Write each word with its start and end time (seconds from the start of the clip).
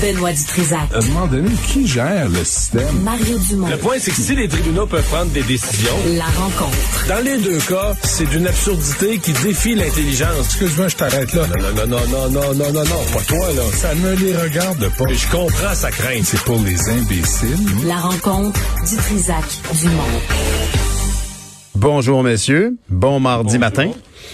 Benoît 0.00 0.32
Dutrisac. 0.32 0.80
À 0.94 0.98
un 0.98 1.00
moment 1.08 1.26
donné, 1.26 1.50
qui 1.66 1.86
gère 1.86 2.28
le 2.28 2.44
système? 2.44 3.02
Mario 3.02 3.36
Dumont. 3.48 3.68
Le 3.68 3.76
point, 3.78 3.96
c'est 3.98 4.10
que 4.12 4.16
si 4.20 4.34
les 4.36 4.48
tribunaux 4.48 4.86
peuvent 4.86 5.04
prendre 5.04 5.30
des 5.32 5.42
décisions, 5.42 5.90
La 6.16 6.24
rencontre. 6.24 6.76
dans 7.08 7.24
les 7.24 7.38
deux 7.38 7.58
cas, 7.58 7.94
c'est 8.02 8.28
d'une 8.28 8.46
absurdité 8.46 9.18
qui 9.18 9.32
défie 9.32 9.74
l'intelligence. 9.74 10.46
Excuse-moi, 10.46 10.88
je 10.88 10.96
t'arrête 10.96 11.32
là. 11.34 11.46
Non, 11.46 11.86
non, 11.86 11.86
non, 11.86 12.06
non, 12.08 12.30
non, 12.30 12.54
non, 12.54 12.72
non, 12.72 12.84
non, 12.84 13.04
pas 13.12 13.22
toi, 13.26 13.48
là. 13.56 13.62
Ça 13.74 13.94
ne 13.94 14.14
les 14.14 14.36
regarde 14.36 14.88
pas. 14.96 15.04
Je 15.12 15.26
comprends 15.36 15.74
sa 15.74 15.90
crainte. 15.90 16.24
C'est 16.24 16.40
pour 16.42 16.60
les 16.60 16.88
imbéciles. 16.90 17.56
La 17.86 17.96
rencontre 17.96 18.60
Dutrisac 18.88 19.44
Dumont. 19.80 20.02
Bonjour 21.74 22.22
messieurs, 22.24 22.76
bon 22.88 23.20
mardi 23.20 23.58
matin. 23.58 23.90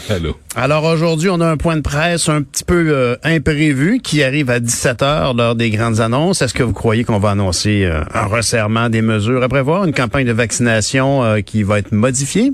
Allô? 0.09 0.37
Alors 0.57 0.85
aujourd'hui, 0.85 1.31
on 1.31 1.41
a 1.41 1.47
un 1.47 1.57
point 1.57 1.77
de 1.77 1.81
presse 1.81 2.29
un 2.29 2.43
petit 2.43 2.65
peu 2.65 2.89
euh, 2.89 3.17
imprévu 3.25 4.01
qui 4.03 4.23
arrive 4.23 4.51
à 4.51 4.61
17h 4.61 5.37
lors 5.37 5.55
des 5.55 5.71
grandes 5.71 6.01
annonces. 6.01 6.43
Est-ce 6.43 6.55
que 6.55 6.63
vous 6.63 6.73
croyez 6.73 7.05
qu'on 7.05 7.19
va 7.19 7.31
annoncer 7.31 7.85
euh, 7.85 8.03
un 8.13 8.27
resserrement 8.27 8.89
des 8.89 9.03
mesures 9.03 9.43
à 9.43 9.49
prévoir, 9.49 9.85
une 9.85 9.95
campagne 9.95 10.27
de 10.27 10.33
vaccination 10.33 11.23
euh, 11.25 11.41
qui 11.41 11.63
va 11.63 11.79
être 11.79 11.93
modifiée? 11.93 12.53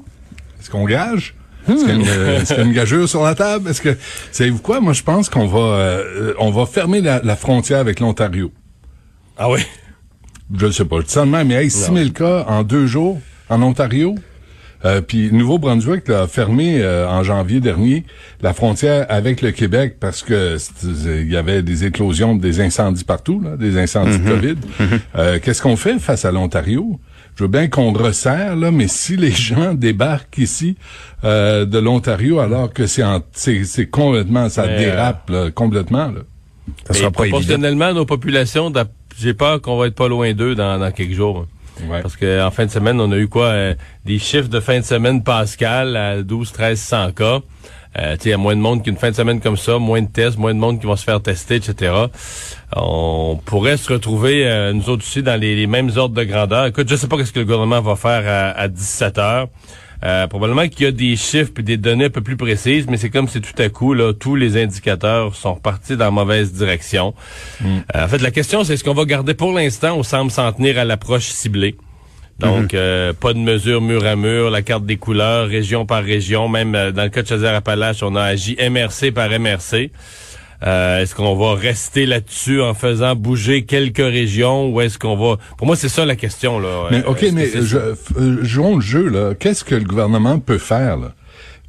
Est-ce 0.60 0.70
qu'on 0.70 0.84
gage? 0.84 1.34
Est-ce 1.68 1.84
qu'il 1.84 1.88
y 1.88 1.90
a 1.90 1.94
une, 1.94 2.08
euh, 2.08 2.40
est-ce 2.40 2.54
qu'il 2.54 2.56
y 2.58 2.60
a 2.60 2.68
une 2.68 2.72
gageure 2.72 3.08
sur 3.08 3.22
la 3.22 3.34
table? 3.34 3.68
Est-ce 3.68 3.82
que, 3.82 3.96
savez-vous 4.32 4.60
quoi? 4.60 4.80
Moi, 4.80 4.92
je 4.92 5.02
pense 5.02 5.28
qu'on 5.28 5.46
va, 5.46 5.58
euh, 5.58 6.34
on 6.38 6.50
va 6.50 6.66
fermer 6.66 7.00
la, 7.00 7.20
la 7.22 7.36
frontière 7.36 7.78
avec 7.80 8.00
l'Ontario. 8.00 8.52
Ah 9.36 9.50
oui? 9.50 9.60
Je 10.56 10.66
ne 10.66 10.70
sais 10.72 10.84
pas. 10.84 11.00
Je 11.00 11.06
dis 11.06 11.12
ça 11.12 11.24
de 11.24 11.30
même, 11.30 11.48
mais 11.48 11.54
hey, 11.54 11.70
6 11.70 11.92
000 11.92 12.10
cas 12.10 12.44
en 12.48 12.62
deux 12.62 12.86
jours 12.86 13.20
en 13.48 13.62
Ontario? 13.62 14.14
Euh, 14.84 15.00
puis 15.02 15.30
Nouveau-Brunswick 15.32 16.08
a 16.08 16.26
fermé 16.26 16.80
euh, 16.82 17.06
en 17.08 17.22
janvier 17.22 17.60
dernier 17.60 18.04
la 18.40 18.54
frontière 18.54 19.04
avec 19.10 19.42
le 19.42 19.50
Québec 19.50 19.96
parce 20.00 20.22
que 20.22 20.56
il 21.14 21.30
y 21.30 21.36
avait 21.36 21.62
des 21.62 21.84
éclosions, 21.84 22.34
des 22.34 22.60
incendies 22.60 23.04
partout, 23.04 23.40
là, 23.42 23.56
des 23.58 23.76
incendies 23.78 24.18
de 24.18 24.28
COVID. 24.30 24.54
Euh, 25.16 25.38
Qu'est-ce 25.42 25.60
qu'on 25.60 25.76
fait 25.76 25.98
face 25.98 26.24
à 26.24 26.32
l'Ontario? 26.32 26.98
Je 27.36 27.44
veux 27.44 27.48
bien 27.48 27.68
qu'on 27.68 27.92
resserre, 27.92 28.56
là, 28.56 28.70
mais 28.70 28.88
si 28.88 29.16
les 29.16 29.30
gens 29.48 29.74
débarquent 29.74 30.38
ici 30.38 30.76
euh, 31.24 31.64
de 31.66 31.78
l'Ontario 31.78 32.38
alors 32.40 32.72
que 32.72 32.86
c'est 32.86 33.02
en- 33.04 33.22
c'est 33.32 33.64
c'est 33.64 33.86
complètement, 33.86 34.48
ça 34.48 34.66
Mais, 34.66 34.78
dérape 34.78 35.28
là, 35.30 35.50
complètement. 35.50 36.06
Là. 36.06 36.20
Ça 36.86 36.94
sera 36.94 37.10
pas 37.10 37.24
évident. 37.24 37.38
proportionnellement, 37.38 37.92
nos 37.92 38.06
populations, 38.06 38.72
j'ai 39.18 39.34
peur 39.34 39.60
qu'on 39.60 39.76
va 39.76 39.88
être 39.88 39.94
pas 39.94 40.08
loin 40.08 40.32
d'eux 40.32 40.54
dans, 40.54 40.78
dans 40.78 40.90
quelques 40.90 41.12
jours. 41.14 41.46
Parce 41.88 42.16
que 42.16 42.42
en 42.44 42.50
fin 42.50 42.66
de 42.66 42.70
semaine, 42.70 43.00
on 43.00 43.10
a 43.12 43.16
eu 43.16 43.28
quoi? 43.28 43.46
euh, 43.46 43.74
des 44.04 44.18
chiffres 44.18 44.48
de 44.48 44.60
fin 44.60 44.80
de 44.80 44.84
semaine 44.84 45.22
Pascal 45.22 45.96
à 45.96 46.22
12, 46.22 46.52
13, 46.52 46.80
100 46.80 47.12
cas. 47.12 47.38
Euh, 47.98 48.16
il 48.24 48.30
y 48.30 48.32
a 48.32 48.38
moins 48.38 48.54
de 48.54 48.60
monde 48.60 48.84
qu'une 48.84 48.96
fin 48.96 49.10
de 49.10 49.16
semaine 49.16 49.40
comme 49.40 49.56
ça, 49.56 49.78
moins 49.78 50.00
de 50.00 50.08
tests, 50.08 50.38
moins 50.38 50.54
de 50.54 50.58
monde 50.60 50.78
qui 50.78 50.86
vont 50.86 50.94
se 50.94 51.02
faire 51.04 51.20
tester, 51.20 51.56
etc. 51.56 51.92
On 52.76 53.40
pourrait 53.44 53.76
se 53.76 53.92
retrouver, 53.92 54.46
euh, 54.46 54.72
nous 54.72 54.88
autres 54.88 55.02
aussi, 55.02 55.24
dans 55.24 55.38
les, 55.38 55.66
mêmes 55.66 55.90
ordres 55.96 56.14
de 56.14 56.22
grandeur. 56.22 56.66
Écoute, 56.66 56.88
je 56.88 56.94
sais 56.94 57.08
pas 57.08 57.24
ce 57.24 57.32
que 57.32 57.40
le 57.40 57.44
gouvernement 57.44 57.80
va 57.80 57.96
faire 57.96 58.22
à, 58.26 58.60
à 58.60 58.68
17 58.68 59.18
heures. 59.18 59.48
Euh, 60.02 60.26
probablement 60.26 60.66
qu'il 60.68 60.86
y 60.86 60.88
a 60.88 60.92
des 60.92 61.16
chiffres 61.16 61.52
et 61.58 61.62
des 61.62 61.76
données 61.76 62.06
un 62.06 62.10
peu 62.10 62.22
plus 62.22 62.36
précises, 62.36 62.86
mais 62.88 62.96
c'est 62.96 63.10
comme 63.10 63.28
si 63.28 63.40
tout 63.40 63.60
à 63.60 63.68
coup, 63.68 63.92
là, 63.92 64.12
tous 64.12 64.34
les 64.34 64.60
indicateurs 64.60 65.34
sont 65.34 65.54
repartis 65.54 65.96
dans 65.96 66.06
la 66.06 66.10
mauvaise 66.10 66.52
direction. 66.52 67.14
Euh, 67.62 68.04
en 68.04 68.08
fait, 68.08 68.22
la 68.22 68.30
question, 68.30 68.64
c'est 68.64 68.74
est-ce 68.74 68.84
qu'on 68.84 68.94
va 68.94 69.04
garder 69.04 69.34
pour 69.34 69.52
l'instant, 69.52 69.96
on 69.96 70.02
semble 70.02 70.30
s'en 70.30 70.52
tenir 70.52 70.78
à 70.78 70.84
l'approche 70.84 71.28
ciblée? 71.28 71.76
Donc, 72.40 72.74
euh, 72.74 73.12
pas 73.12 73.34
de 73.34 73.38
mesure 73.38 73.80
mur 73.82 74.06
à 74.06 74.16
mur, 74.16 74.50
la 74.50 74.62
carte 74.62 74.86
des 74.86 74.96
couleurs, 74.96 75.46
région 75.46 75.84
par 75.84 76.02
région. 76.02 76.48
Même 76.48 76.74
euh, 76.74 76.90
dans 76.90 77.02
le 77.02 77.10
cas 77.10 77.22
de 77.22 77.28
Chaudière-Appalaches, 77.28 78.02
on 78.02 78.16
a 78.16 78.22
agi 78.22 78.56
MRC 78.56 79.12
par 79.12 79.28
MRC. 79.28 79.90
Euh, 80.62 81.00
est-ce 81.00 81.14
qu'on 81.14 81.34
va 81.36 81.54
rester 81.54 82.04
là-dessus 82.06 82.60
en 82.60 82.74
faisant 82.74 83.14
bouger 83.14 83.64
quelques 83.64 83.98
régions 83.98 84.68
ou 84.68 84.80
est-ce 84.80 84.98
qu'on 84.98 85.16
va... 85.16 85.38
Pour 85.56 85.66
moi, 85.66 85.76
c'est 85.76 85.88
ça 85.88 86.04
la 86.04 86.16
question. 86.16 86.58
là. 86.58 86.88
Mais 86.90 87.02
OK, 87.04 87.24
mais 87.32 87.48
je, 87.48 87.78
euh, 87.78 87.94
jouons 88.42 88.76
le 88.76 88.82
jeu, 88.82 89.08
là. 89.08 89.34
Qu'est-ce 89.34 89.64
que 89.64 89.74
le 89.74 89.84
gouvernement 89.84 90.38
peut 90.38 90.58
faire, 90.58 90.96
là? 90.98 91.12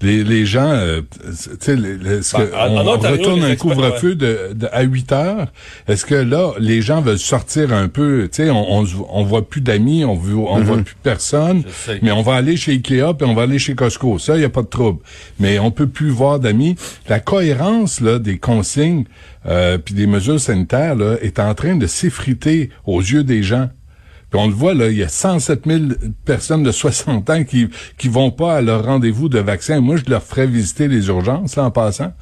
Les, 0.02 0.24
les 0.24 0.46
gens, 0.46 0.72
euh, 0.72 1.02
tu 1.24 1.32
sais, 1.60 1.76
les- 1.76 1.98
les- 1.98 2.18
est-ce 2.18 2.36
Ben, 2.36 2.50
on, 2.70 2.78
on 2.96 2.98
retourne 3.12 3.44
un 3.44 3.56
couvre-feu 3.56 4.16
de, 4.16 4.54
de- 4.54 4.68
à 4.72 4.82
8 4.82 5.12
heures? 5.12 5.48
Est-ce 5.88 6.06
que 6.06 6.16
là, 6.16 6.54
les 6.60 6.82
gens 6.82 7.02
veulent 7.02 7.20
sortir 7.20 7.72
un 7.74 7.88
peu, 7.88 8.28
tu 8.32 8.44
sais, 8.44 8.50
on, 8.50 8.84
on, 9.10 9.24
voit 9.24 9.48
plus 9.48 9.62
d'amis, 9.62 10.04
on, 10.06 10.16
voit- 10.16 10.54
on 10.54 10.62
voit 10.64 10.78
plus 10.78 10.96
personne, 11.04 11.64
mais 12.02 12.12
on 12.12 12.22
va 12.24 12.36
aller 12.36 12.58
chez 12.58 12.72
Ikea 12.74 13.14
puis 13.18 13.28
on 13.28 13.34
va 13.34 13.44
aller 13.44 13.60
chez 13.60 13.76
Costco. 13.76 14.18
Ça, 14.20 14.36
il 14.38 14.42
y 14.42 14.46
a 14.46 14.50
pas 14.50 14.64
de 14.64 14.68
trouble. 14.68 15.00
Mais 15.40 15.60
on 15.60 15.72
peut 15.72 15.88
plus 15.88 16.10
voir 16.10 16.40
d'amis. 16.40 16.76
La 17.08 17.20
cohérence, 17.20 18.02
là, 18.02 18.18
des 18.20 18.38
consignes, 18.40 19.06
euh, 19.48 19.78
puis 19.78 19.94
des 19.94 20.08
mesures 20.08 20.40
sanitaires, 20.40 20.96
là, 20.96 21.16
est 21.22 21.40
en 21.40 21.54
train 21.54 21.76
de 21.76 21.88
s'effriter 21.88 22.70
aux 22.86 23.02
yeux 23.02 23.24
des 23.24 23.44
gens. 23.44 23.70
Puis 24.32 24.40
on 24.40 24.48
le 24.48 24.54
voit, 24.54 24.74
là, 24.74 24.88
il 24.90 24.98
y 24.98 25.04
a 25.04 25.10
107 25.10 25.64
000 25.68 25.80
personnes 26.26 26.64
de 26.64 26.72
60 26.72 27.30
ans 27.30 27.44
qui 27.44 27.68
qui 27.98 28.08
vont 28.08 28.32
pas 28.32 28.56
à 28.56 28.62
leur 28.62 28.86
rendez-vous 28.86 29.28
de 29.30 29.40
vaccin. 29.40 29.82
Moi, 29.82 29.98
je 29.98 30.10
leur 30.10 30.24
ferais 30.24 30.48
visiter 30.48 30.88
les 30.88 31.08
urgences, 31.10 31.58
là, 31.58 31.66
en 31.66 31.72
passant. 31.72 32.14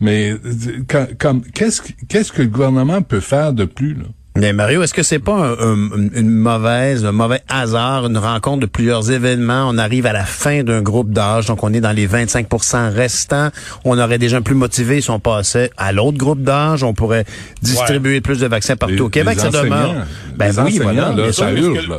Mais 0.00 0.32
euh, 0.32 0.82
comme 1.18 1.42
qu'est-ce 1.42 1.82
que- 1.82 1.92
qu'est-ce 2.08 2.32
que 2.32 2.42
le 2.42 2.48
gouvernement 2.48 3.02
peut 3.02 3.20
faire 3.20 3.52
de 3.52 3.64
plus, 3.66 3.94
là? 3.94 4.04
Mais 4.38 4.52
Mario, 4.52 4.82
est-ce 4.84 4.94
que 4.94 5.02
c'est 5.02 5.18
pas 5.18 5.32
un- 5.34 5.52
un- 5.54 6.08
une 6.14 6.30
mauvaise, 6.30 7.04
un 7.04 7.10
mauvais 7.12 7.40
hasard, 7.48 8.06
une 8.06 8.18
rencontre 8.18 8.60
de 8.60 8.66
plusieurs 8.66 9.10
événements? 9.10 9.68
On 9.68 9.78
arrive 9.78 10.06
à 10.06 10.12
la 10.12 10.24
fin 10.24 10.62
d'un 10.62 10.80
groupe 10.80 11.10
d'âge, 11.10 11.46
donc 11.46 11.64
on 11.64 11.72
est 11.72 11.80
dans 11.80 11.90
les 11.92 12.06
25% 12.06 12.90
restants. 12.94 13.48
On 13.84 13.98
aurait 13.98 14.18
des 14.18 14.28
gens 14.28 14.40
plus 14.40 14.54
motivés 14.54 15.00
si 15.00 15.10
on 15.10 15.18
passait 15.18 15.70
à 15.76 15.90
l'autre 15.92 16.18
groupe 16.18 16.42
d'âge. 16.42 16.84
On 16.84 16.94
pourrait 16.94 17.24
distribuer 17.62 18.20
plus 18.20 18.38
de 18.38 18.46
vaccins 18.46 18.76
partout 18.76 18.94
Les- 18.94 19.00
au 19.00 19.08
Québec. 19.08 19.34
les 19.36 19.40
ça 19.40 19.50
demeure. 19.50 19.94
Ben 20.36 20.52
les 20.52 20.58
oui, 20.60 20.78
voilà. 20.80 21.32
ça 21.32 21.50
urge, 21.50 21.88
là. 21.88 21.96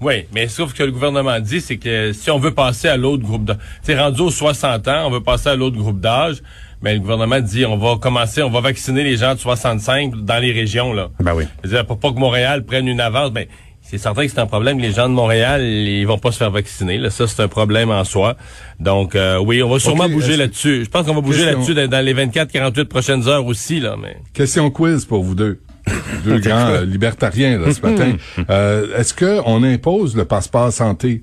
Oui, 0.00 0.24
mais 0.34 0.48
sauf 0.48 0.72
que 0.74 0.82
le 0.82 0.90
gouvernement 0.90 1.38
dit, 1.40 1.60
c'est 1.60 1.76
que 1.76 2.12
si 2.12 2.30
on 2.30 2.38
veut 2.38 2.50
passer 2.52 2.88
à 2.88 2.96
l'autre 2.96 3.22
groupe 3.22 3.44
d'âge, 3.44 3.58
c'est 3.82 3.98
rendu 3.98 4.22
aux 4.22 4.30
60 4.30 4.88
ans, 4.88 5.06
on 5.06 5.10
veut 5.10 5.22
passer 5.22 5.50
à 5.50 5.54
l'autre 5.54 5.76
groupe 5.76 6.00
d'âge, 6.00 6.36
mais 6.82 6.94
le 6.94 7.00
gouvernement 7.00 7.40
dit, 7.40 7.64
on 7.66 7.76
va 7.76 7.96
commencer, 7.96 8.42
on 8.42 8.50
va 8.50 8.60
vacciner 8.60 9.04
les 9.04 9.16
gens 9.16 9.34
de 9.34 9.38
65 9.40 10.14
dans 10.24 10.38
les 10.38 10.52
régions, 10.52 10.92
là. 10.92 11.08
Ben 11.20 11.34
oui. 11.34 11.44
C'est-à-dire, 11.62 11.86
pour 11.86 11.98
pas 11.98 12.12
que 12.12 12.18
Montréal 12.18 12.64
prenne 12.64 12.88
une 12.88 13.00
avance, 13.00 13.30
ben, 13.32 13.46
c'est 13.80 13.98
certain 13.98 14.24
que 14.24 14.32
c'est 14.32 14.40
un 14.40 14.46
problème. 14.46 14.78
Les 14.78 14.92
gens 14.92 15.08
de 15.10 15.14
Montréal, 15.14 15.62
ils 15.62 16.06
vont 16.06 16.16
pas 16.18 16.32
se 16.32 16.38
faire 16.38 16.50
vacciner. 16.50 16.96
Là. 16.96 17.10
Ça, 17.10 17.26
c'est 17.26 17.42
un 17.42 17.48
problème 17.48 17.90
en 17.90 18.04
soi. 18.04 18.36
Donc, 18.80 19.14
euh, 19.14 19.38
oui, 19.38 19.62
on 19.62 19.68
va 19.68 19.78
sûrement 19.78 20.08
bouger 20.08 20.38
là-dessus. 20.38 20.84
Je 20.84 20.90
pense 20.90 21.06
qu'on 21.06 21.14
va 21.14 21.20
bouger 21.20 21.44
là-dessus 21.44 21.74
dans, 21.74 21.86
dans 21.86 22.04
les 22.04 22.14
24-48 22.14 22.84
prochaines 22.86 23.28
heures 23.28 23.44
aussi, 23.44 23.80
là. 23.80 23.96
Mais 24.00 24.16
Question 24.32 24.70
quiz 24.70 25.04
pour 25.04 25.22
vous 25.22 25.34
deux. 25.34 25.60
Deux 26.24 26.38
grands 26.40 26.70
euh, 26.70 26.84
libertariens 26.84 27.58
là, 27.58 27.72
ce 27.72 27.80
matin. 27.82 28.12
Euh, 28.50 28.98
Est-ce 28.98 29.12
que 29.12 29.40
on 29.44 29.62
impose 29.62 30.16
le 30.16 30.24
passeport 30.24 30.72
santé, 30.72 31.22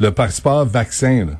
le 0.00 0.10
passeport 0.10 0.64
vaccin? 0.66 1.26
Là? 1.26 1.32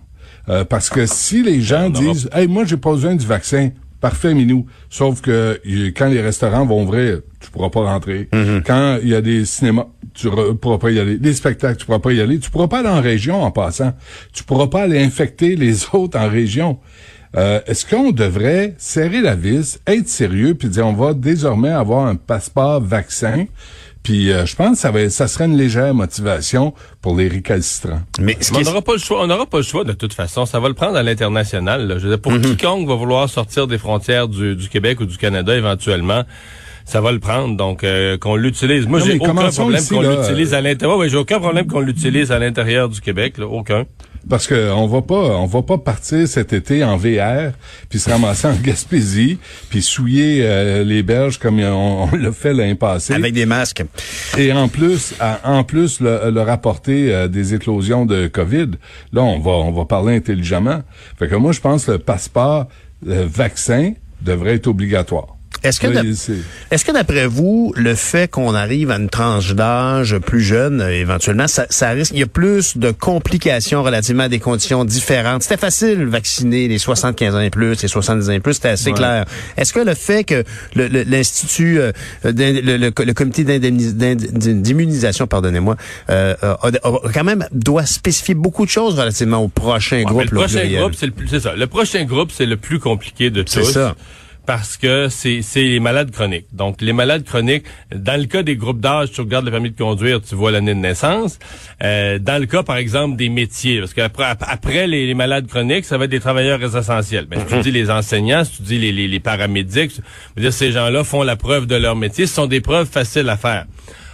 Euh, 0.50 0.64
parce 0.64 0.90
que 0.90 1.06
si 1.06 1.42
les 1.42 1.60
gens 1.62 1.86
On 1.90 1.94
aura- 1.94 2.12
disent 2.12 2.28
Hey, 2.32 2.46
moi 2.48 2.64
j'ai 2.64 2.76
pas 2.76 2.90
besoin 2.92 3.14
du 3.14 3.24
vaccin, 3.26 3.70
parfait, 4.00 4.34
Minou. 4.34 4.66
Sauf 4.88 5.20
que 5.20 5.60
quand 5.96 6.08
les 6.08 6.20
restaurants 6.20 6.66
vont 6.66 6.82
ouvrir, 6.82 7.20
tu 7.40 7.50
pourras 7.50 7.70
pas 7.70 7.80
rentrer. 7.84 8.28
Quand 8.66 8.98
il 9.02 9.08
y 9.10 9.14
a 9.14 9.20
des 9.20 9.44
cinémas, 9.44 9.86
tu 10.12 10.26
re- 10.28 10.56
pourras 10.56 10.78
pas 10.78 10.90
y 10.90 10.98
aller. 10.98 11.18
Les 11.20 11.32
spectacles, 11.34 11.76
tu 11.78 11.86
pourras 11.86 12.00
pas 12.00 12.12
y 12.12 12.20
aller. 12.20 12.38
Tu 12.40 12.50
pourras 12.50 12.66
pas 12.68 12.80
aller 12.80 12.88
en 12.88 13.00
région 13.00 13.42
en 13.42 13.50
passant. 13.52 13.92
Tu 14.32 14.42
pourras 14.44 14.66
pas 14.66 14.82
aller 14.82 15.00
infecter 15.02 15.54
les 15.56 15.84
autres 15.94 16.18
en 16.18 16.28
région. 16.28 16.78
Euh, 17.36 17.60
Est-ce 17.66 17.86
qu'on 17.86 18.10
devrait 18.10 18.74
serrer 18.78 19.20
la 19.20 19.34
vis, 19.36 19.80
être 19.86 20.08
sérieux, 20.08 20.54
puis 20.54 20.68
dire 20.68 20.86
on 20.86 20.92
va 20.92 21.14
désormais 21.14 21.70
avoir 21.70 22.06
un 22.06 22.16
passeport 22.16 22.80
vaccin? 22.80 23.46
Puis 24.02 24.32
euh, 24.32 24.46
je 24.46 24.56
pense 24.56 24.72
que 24.72 24.78
ça, 24.78 24.90
va, 24.90 25.10
ça 25.10 25.28
serait 25.28 25.44
une 25.44 25.56
légère 25.56 25.92
motivation 25.94 26.72
pour 27.02 27.16
les 27.16 27.28
récalcitrants. 27.28 28.00
Mais 28.18 28.36
ce 28.40 28.54
on 28.54 28.60
n'aura 28.62 28.82
pas 28.82 28.94
le 28.94 28.98
choix. 28.98 29.22
On 29.22 29.26
n'aura 29.26 29.46
pas 29.46 29.58
le 29.58 29.62
choix 29.62 29.84
de 29.84 29.92
toute 29.92 30.14
façon. 30.14 30.46
Ça 30.46 30.58
va 30.58 30.68
le 30.68 30.74
prendre 30.74 30.96
à 30.96 31.02
l'international. 31.02 31.86
là. 31.86 31.98
Je 31.98 32.04
veux 32.04 32.10
dire, 32.10 32.20
pour 32.20 32.32
quiconque 32.40 32.88
va 32.88 32.94
vouloir 32.94 33.28
sortir 33.28 33.66
des 33.66 33.78
frontières 33.78 34.26
du, 34.26 34.56
du 34.56 34.68
Québec 34.68 35.00
ou 35.00 35.06
du 35.06 35.18
Canada 35.18 35.54
éventuellement, 35.54 36.24
ça 36.86 37.00
va 37.02 37.12
le 37.12 37.20
prendre. 37.20 37.56
Donc, 37.56 37.84
euh, 37.84 38.16
qu'on 38.16 38.36
l'utilise. 38.36 38.86
Moi, 38.86 39.00
j'ai 39.00 39.18
mais 39.18 39.20
aucun 39.20 39.34
problème 39.34 39.86
qu'on 39.86 40.00
l'utilise 40.00 40.54
à 40.54 40.62
l'intérieur. 40.62 41.08
J'ai 41.08 41.16
aucun 41.16 41.38
problème 41.38 41.66
qu'on 41.66 41.80
l'utilise 41.80 42.32
à 42.32 42.38
l'intérieur 42.38 42.88
du 42.88 43.00
Québec. 43.02 43.36
Là. 43.36 43.46
Aucun. 43.46 43.84
Parce 44.28 44.46
que 44.46 44.70
on 44.72 44.86
va 44.86 45.02
pas, 45.02 45.14
on 45.38 45.46
va 45.46 45.62
pas 45.62 45.78
partir 45.78 46.28
cet 46.28 46.52
été 46.52 46.84
en 46.84 46.96
VR, 46.96 47.52
puis 47.88 47.98
se 47.98 48.10
ramasser 48.10 48.46
en 48.48 48.54
Gaspésie, 48.62 49.38
puis 49.70 49.82
souiller 49.82 50.40
euh, 50.44 50.84
les 50.84 51.02
berges 51.02 51.38
comme 51.38 51.58
on, 51.60 52.08
on 52.12 52.16
l'a 52.16 52.30
fait 52.32 52.52
l'année 52.52 52.74
passée. 52.74 53.14
avec 53.14 53.32
des 53.32 53.46
masques. 53.46 53.82
Et 54.36 54.52
en 54.52 54.68
plus, 54.68 55.14
à- 55.20 55.40
en 55.44 55.64
plus, 55.64 56.00
le, 56.00 56.30
le 56.30 56.40
rapporter 56.42 57.12
euh, 57.14 57.28
des 57.28 57.54
éclosions 57.54 58.04
de 58.06 58.26
COVID. 58.26 58.72
Là, 59.12 59.22
on 59.22 59.38
va, 59.38 59.52
on 59.52 59.72
va 59.72 59.84
parler 59.86 60.16
intelligemment. 60.16 60.82
Fait 61.18 61.28
que 61.28 61.34
moi, 61.36 61.52
je 61.52 61.60
pense 61.60 61.86
que 61.86 61.92
le 61.92 61.98
passeport 61.98 62.66
vaccin 63.02 63.92
devrait 64.20 64.54
être 64.56 64.66
obligatoire. 64.66 65.36
Est-ce 65.62 65.80
que, 65.80 66.12
c'est- 66.14 66.32
est-ce 66.70 66.90
d'après 66.92 67.26
vous, 67.26 67.72
le 67.76 67.94
fait 67.94 68.30
qu'on 68.30 68.54
arrive 68.54 68.90
à 68.90 68.96
une 68.96 69.08
tranche 69.10 69.54
d'âge 69.54 70.16
plus 70.18 70.40
jeune, 70.40 70.80
euh, 70.80 70.88
éventuellement, 70.90 71.46
ça, 71.48 71.66
ça 71.70 71.90
risque, 71.90 72.12
il 72.14 72.20
y 72.20 72.22
a 72.22 72.26
plus 72.26 72.76
de 72.76 72.90
complications 72.90 73.82
relativement 73.82 74.24
à 74.24 74.28
des 74.28 74.38
conditions 74.38 74.84
différentes? 74.84 75.42
C'était 75.42 75.56
facile 75.56 76.04
vacciner 76.06 76.66
les 76.68 76.78
75 76.78 77.34
ans 77.34 77.40
et 77.40 77.50
plus, 77.50 77.80
les 77.82 77.88
70 77.88 78.28
ans 78.30 78.32
et 78.32 78.40
plus, 78.40 78.54
c'était 78.54 78.68
assez 78.68 78.90
Ouais. 78.90 78.96
clair. 78.96 79.24
Est-ce 79.56 79.72
que 79.72 79.80
le 79.80 79.94
fait 79.94 80.24
que 80.24 80.44
le- 80.74 80.88
le- 80.88 81.02
l'institut, 81.02 81.78
euh, 81.78 81.92
le, 82.24 82.60
le- 82.78 82.92
le 83.04 83.12
comité 83.14 83.44
d'immunisation, 83.44 85.26
pardonnez-moi, 85.26 85.76
euh, 86.10 86.34
a- 86.42 86.58
a- 86.62 86.68
a- 86.88 87.12
quand 87.12 87.24
même 87.24 87.46
doit 87.52 87.86
spécifier 87.86 88.34
beaucoup 88.34 88.64
de 88.64 88.70
choses 88.70 88.98
relativement 88.98 89.38
au 89.38 89.48
prochain 89.48 89.98
Ouais, 89.98 90.04
groupe. 90.04 90.30
le 90.30 90.38
là, 90.38 90.44
prochain 90.46 90.66
groupe, 90.68 90.94
c'est 90.98 91.06
le 91.06 91.12
plus, 91.12 91.28
c'est 91.28 91.40
ça. 91.40 91.54
Le 91.54 91.66
prochain 91.66 92.04
groupe, 92.04 92.30
c'est 92.32 92.46
le 92.46 92.56
plus 92.56 92.78
compliqué 92.78 93.30
de 93.30 93.44
C'est 93.46 93.60
tous. 93.60 93.72
ça. 93.72 93.94
Parce 94.46 94.76
que 94.76 95.08
c'est 95.08 95.42
c'est 95.42 95.62
les 95.62 95.80
malades 95.80 96.10
chroniques. 96.10 96.46
Donc, 96.52 96.80
les 96.80 96.92
malades 96.92 97.24
chroniques, 97.24 97.64
dans 97.94 98.18
le 98.20 98.26
cas 98.26 98.42
des 98.42 98.56
groupes 98.56 98.80
d'âge, 98.80 99.12
tu 99.12 99.20
regardes 99.20 99.44
le 99.44 99.50
permis 99.50 99.70
de 99.70 99.76
conduire, 99.76 100.20
tu 100.22 100.34
vois 100.34 100.50
l'année 100.50 100.74
de 100.74 100.80
naissance. 100.80 101.38
Euh, 101.82 102.18
dans 102.18 102.40
le 102.40 102.46
cas, 102.46 102.62
par 102.62 102.76
exemple, 102.76 103.16
des 103.16 103.28
métiers, 103.28 103.78
parce 103.80 103.94
qu'après 103.94 104.24
après 104.40 104.86
les, 104.86 105.06
les 105.06 105.14
malades 105.14 105.46
chroniques, 105.46 105.84
ça 105.84 105.98
va 105.98 106.06
être 106.06 106.10
des 106.10 106.20
travailleurs 106.20 106.62
essentiels. 106.62 107.26
Ben, 107.26 107.40
si 107.40 107.54
tu 107.54 107.60
dis 107.60 107.70
les 107.70 107.90
enseignants, 107.90 108.44
si 108.44 108.56
tu 108.56 108.62
dis 108.62 108.78
les, 108.78 108.92
les, 108.92 109.08
les 109.08 109.20
paramédics, 109.20 109.92
je 109.96 110.00
veux 110.36 110.42
dire, 110.42 110.52
ces 110.52 110.72
gens-là 110.72 111.04
font 111.04 111.22
la 111.22 111.36
preuve 111.36 111.66
de 111.66 111.76
leur 111.76 111.94
métier. 111.96 112.26
Ce 112.26 112.34
sont 112.34 112.46
des 112.46 112.60
preuves 112.60 112.88
faciles 112.88 113.28
à 113.28 113.36
faire. 113.36 113.66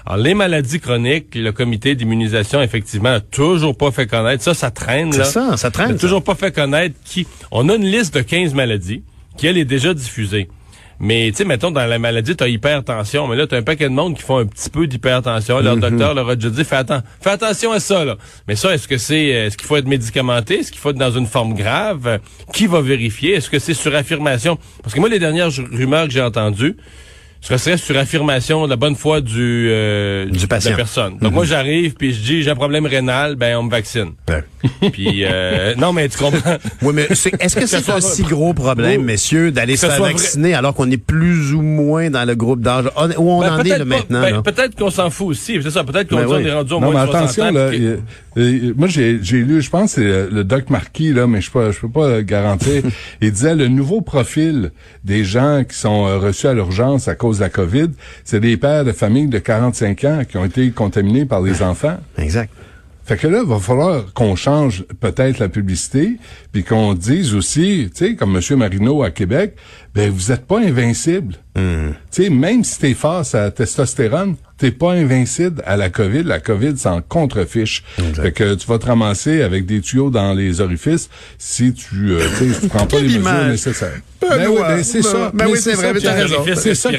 Alors, 0.05 0.19
les 0.19 0.35
maladies 0.35 0.79
chroniques, 0.79 1.35
le 1.35 1.51
comité 1.51 1.95
d'immunisation, 1.97 2.63
effectivement, 2.63 3.15
a 3.15 3.21
toujours 3.21 3.77
pas 3.77 3.91
fait 3.91 4.07
connaître. 4.07 4.43
Ça, 4.43 4.55
ça 4.55 4.71
traîne, 4.71 5.13
C'est 5.13 5.19
là. 5.19 5.25
ça, 5.25 5.57
ça 5.57 5.71
traîne, 5.73 5.93
ça. 5.93 5.99
toujours 5.99 6.23
pas 6.23 6.35
fait 6.37 6.55
connaître 6.55 6.95
qui. 7.05 7.27
On 7.51 7.69
a 7.69 7.75
une 7.75 7.85
liste 7.87 8.15
de 8.15 8.21
15 8.21 8.55
maladies 8.55 9.03
qui, 9.37 9.47
elle, 9.47 9.59
est 9.59 9.65
déjà 9.65 9.95
diffusée. 9.95 10.49
Mais, 10.99 11.29
tu 11.31 11.37
sais, 11.37 11.45
mettons, 11.45 11.71
dans 11.71 11.85
la 11.85 11.99
maladie, 11.99 12.35
tu 12.35 12.43
as 12.43 12.49
hypertension, 12.49 13.29
mais 13.29 13.37
là, 13.37 13.47
tu 13.47 13.55
as 13.55 13.59
un 13.59 13.63
paquet 13.63 13.85
de 13.85 13.95
monde 13.95 14.17
qui 14.17 14.23
font 14.23 14.39
un 14.39 14.47
petit 14.47 14.71
peu 14.71 14.87
d'hypertension. 14.87 15.61
Leur 15.61 15.77
docteur 15.77 16.15
leur 16.15 16.27
a 16.31 16.37
déjà 16.37 16.49
dit, 16.49 16.65
fais, 16.65 16.77
atten- 16.77 17.03
fais 17.21 17.31
attention 17.31 17.71
à 17.73 17.81
ça, 17.81 18.03
là. 18.07 18.17
Mais 18.49 18.57
ça, 18.57 18.73
est-ce 18.73 18.89
que 18.89 18.97
c'est, 18.97 19.25
est-ce 19.27 19.59
qu'il 19.59 19.67
faut 19.67 19.77
être 19.77 19.87
médicamenté? 19.89 20.61
Est-ce 20.61 20.73
qu'il 20.73 20.81
faut 20.81 20.91
être 20.91 20.97
dans 20.97 21.11
une 21.11 21.27
forme 21.27 21.53
grave? 21.55 22.07
Euh, 22.07 22.19
Qui 22.55 22.67
va 22.67 22.81
vérifier? 22.81 23.35
Est-ce 23.35 23.51
que 23.51 23.59
c'est 23.59 23.75
sur 23.75 23.95
affirmation? 23.95 24.59
Parce 24.83 24.95
que 24.95 25.01
moi, 25.01 25.11
les 25.11 25.19
dernières 25.19 25.51
rumeurs 25.71 26.07
que 26.07 26.13
j'ai 26.13 26.23
entendues, 26.23 26.77
ce 27.41 27.57
serait 27.59 27.77
sur 27.77 27.97
affirmation 27.97 28.65
de 28.65 28.71
la 28.71 28.77
bonne 28.77 28.97
foi 28.97 29.21
du, 29.21 29.69
euh, 29.71 30.25
Du 30.27 30.39
de 30.39 30.47
patient. 30.47 30.71
la 30.73 30.77
personne. 30.77 31.19
Donc, 31.19 31.33
moi, 31.33 31.45
j'arrive, 31.45 31.95
puis 31.95 32.13
je 32.13 32.21
dis, 32.21 32.43
j'ai 32.43 32.51
un 32.51 32.55
problème 32.57 32.87
rénal, 32.87 33.37
ben, 33.37 33.57
on 33.57 33.63
me 33.65 33.71
vaccine. 33.71 34.13
Ouais. 34.29 34.43
Puis, 34.93 35.21
euh, 35.25 35.75
non, 35.77 35.93
mais 35.93 36.09
tu 36.09 36.19
comprends. 36.19 36.57
Oui, 36.83 36.93
mais 36.95 37.07
est-ce 37.09 37.55
que 37.57 37.67
c'est 37.67 37.89
un 37.89 38.01
si 38.01 38.23
gros 38.25 38.53
problème, 38.53 39.03
messieurs, 39.05 39.53
d'aller 39.53 39.77
se 39.77 39.87
faire 39.87 40.03
vacciner 40.03 40.55
alors 40.55 40.75
qu'on 40.75 40.91
est 40.91 40.97
plus 40.97 41.53
ou 41.55 41.63
moins 41.63 42.11
dans 42.11 42.25
le 42.27 42.35
groupe 42.35 42.61
d'âge? 42.63 42.87
Où 43.17 43.31
on 43.31 43.41
Ben, 43.41 43.53
en 43.55 43.61
est 43.61 43.69
là, 43.69 43.79
pas- 43.79 43.85
maintenant? 43.85 44.21
ben? 44.23 44.43
Peut-être 44.43 44.75
qu'on 44.77 44.91
s'en 44.91 45.11
fout 45.11 45.29
aussi. 45.29 45.59
C'est 45.63 45.71
ça. 45.71 45.85
Peut-être 45.85 46.09
qu'on 46.09 46.17
Ben 46.17 46.27
oui. 46.27 46.47
est 46.47 46.53
rendu 46.53 46.73
au 46.73 46.81
Non, 46.81 46.87
mais 46.89 46.93
moins 46.95 47.07
de 47.07 47.11
60 47.11 47.23
attention, 47.25 47.45
ans. 47.45 47.51
là, 47.53 47.97
il- 48.37 48.75
moi, 48.77 48.87
j'ai 48.89 49.19
j'ai 49.23 49.39
lu, 49.39 49.63
je 49.63 49.71
pense, 49.71 49.93
c'est 49.93 50.05
le, 50.05 50.29
le 50.31 50.45
doc 50.45 50.71
Marquis, 50.71 51.13
là, 51.13 51.27
mais 51.27 51.41
je 51.41 51.51
peux, 51.51 51.73
je 51.73 51.81
peux 51.81 51.89
pas 51.89 52.23
garantir. 52.23 52.83
il 53.21 53.33
disait 53.33 53.55
le 53.55 53.69
nouveau 53.69 54.01
profil 54.03 54.71
des 55.05 55.25
gens 55.25 55.65
qui 55.69 55.77
sont 55.77 56.07
euh, 56.07 56.19
reçus 56.19 56.47
à 56.47 56.55
l'urgence 56.55 57.09
à 57.09 57.15
cause 57.15 57.39
de 57.39 57.45
la 57.45 57.51
COVID, 57.51 57.89
c'est 58.25 58.41
des 58.41 58.57
pères 58.57 58.85
de 58.85 58.93
famille 58.93 59.27
de 59.29 59.39
45 59.39 60.05
ans 60.05 60.23
qui 60.29 60.37
ont 60.37 60.45
été 60.45 60.71
contaminés 60.71 61.25
par 61.25 61.41
les 61.41 61.63
enfants. 61.63 61.97
Exact. 62.19 62.51
Fait 63.07 63.17
que 63.17 63.29
là, 63.29 63.41
il 63.45 63.49
va 63.49 63.61
falloir 63.61 64.13
qu'on 64.15 64.35
change 64.35 64.85
peut-être 65.01 65.39
la 65.39 65.49
publicité, 65.49 66.17
puis 66.53 66.65
qu'on 66.65 66.93
dise 66.93 67.37
aussi, 67.37 67.89
tu 67.95 68.05
sais, 68.07 68.15
comme 68.17 68.37
M. 68.37 68.59
Marino 68.59 69.05
à 69.05 69.11
Québec, 69.13 69.55
ben 69.95 70.11
vous 70.11 70.33
êtes 70.33 70.45
pas 70.45 70.59
invincible. 70.59 71.37
Hmm. 71.55 71.93
Tu 72.11 72.25
sais, 72.25 72.31
même 72.31 72.65
si 72.65 72.81
t'es 72.81 72.95
face 72.95 73.37
à 73.37 73.43
la 73.43 73.51
testostérone, 73.53 74.35
t'es 74.59 74.73
pas 74.73 74.93
invincible 74.93 75.63
à 75.65 75.77
la 75.77 75.89
COVID. 75.89 76.25
La 76.25 76.41
COVID 76.41 76.77
s'en 76.77 77.01
contrefiche. 77.01 77.85
Fait 78.15 78.33
que 78.33 78.55
tu 78.55 78.67
vas 78.67 78.79
te 78.79 78.87
ramasser 78.87 79.43
avec 79.43 79.67
des 79.67 79.81
tuyaux 79.81 80.11
dans 80.11 80.35
les 80.35 80.61
orifices 80.61 81.09
si 81.39 81.73
tu, 81.75 82.11
euh, 82.11 82.21
tu 82.39 82.49
sais, 82.49 82.55
si 82.55 82.61
tu 82.63 82.69
prends 82.69 82.87
pas 82.87 82.97
Quelle 82.97 83.07
les 83.07 83.19
mesures 83.19 83.45
nécessaires. 83.49 84.01
Benoît, 84.21 84.37
Ben 84.39 84.49
oui, 84.49 84.59
ben 84.67 84.83
c'est 84.83 85.03
ben- 85.03 85.09
ça. 85.09 85.31
ben 85.33 85.45
Mais 85.45 85.53
oui, 85.53 85.59
c'est 85.63 85.75
vrai, 85.75 85.95
t'as 86.03 86.13
raison. 86.13 86.45
C'est 86.57 86.75
ça 86.75 86.91
qui. 86.91 86.97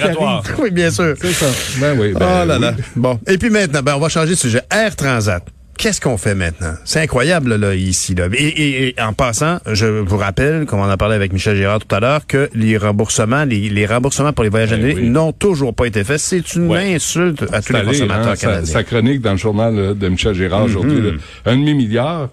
Oui, 0.61 0.71
bien 0.71 0.89
sûr. 0.89 1.15
C'est 1.19 1.33
ça. 1.33 1.47
Ben 1.79 1.99
oui, 1.99 2.13
ben 2.13 2.19
oh 2.21 2.47
là 2.47 2.55
oui. 2.55 2.61
là. 2.61 2.75
Bon. 2.95 3.19
Et 3.27 3.37
puis 3.37 3.49
maintenant, 3.49 3.81
ben, 3.83 3.95
on 3.95 3.99
va 3.99 4.07
changer 4.07 4.31
de 4.31 4.35
sujet. 4.35 4.61
Air 4.71 4.95
Transat. 4.95 5.43
Qu'est-ce 5.77 6.01
qu'on 6.01 6.17
fait 6.17 6.33
maintenant? 6.35 6.73
C'est 6.85 6.99
incroyable, 7.01 7.55
là, 7.55 7.75
ici, 7.75 8.15
là. 8.15 8.27
Et, 8.33 8.43
et- 8.47 8.87
et 8.97 9.01
en 9.01 9.13
passant, 9.13 9.59
je 9.71 9.85
vous 9.85 10.17
rappelle, 10.17 10.65
comme 10.65 10.79
on 10.79 10.89
en 10.91 10.97
parlait 10.97 11.15
avec 11.15 11.33
Michel 11.33 11.55
Girard 11.55 11.79
tout 11.79 11.95
à 11.95 11.99
l'heure, 11.99 12.25
que 12.25 12.49
les 12.53 12.77
remboursements, 12.77 13.43
les, 13.45 13.69
les 13.69 13.85
remboursements 13.85 14.33
pour 14.33 14.43
les 14.43 14.49
voyages 14.49 14.71
Ben 14.71 14.79
annulés 14.79 14.95
oui. 14.95 15.09
n'ont 15.09 15.31
toujours 15.33 15.75
pas 15.75 15.85
été 15.85 16.03
faits. 16.03 16.19
C'est 16.19 16.55
une 16.55 16.67
Ouais. 16.67 16.95
insulte 16.95 17.43
à 17.53 17.61
tous 17.61 17.73
les 17.73 17.79
allé, 17.79 17.87
consommateurs 17.89 18.27
hein, 18.31 18.35
canadiens. 18.35 18.73
sa 18.73 18.83
chronique 18.83 19.21
dans 19.21 19.31
le 19.33 19.37
journal 19.37 19.75
là, 19.75 19.93
de 19.93 20.07
Michel 20.09 20.33
Gérard 20.33 20.63
aujourd'hui, 20.63 20.99
là. 21.01 21.11
un 21.45 21.55
demi-milliard, 21.57 22.29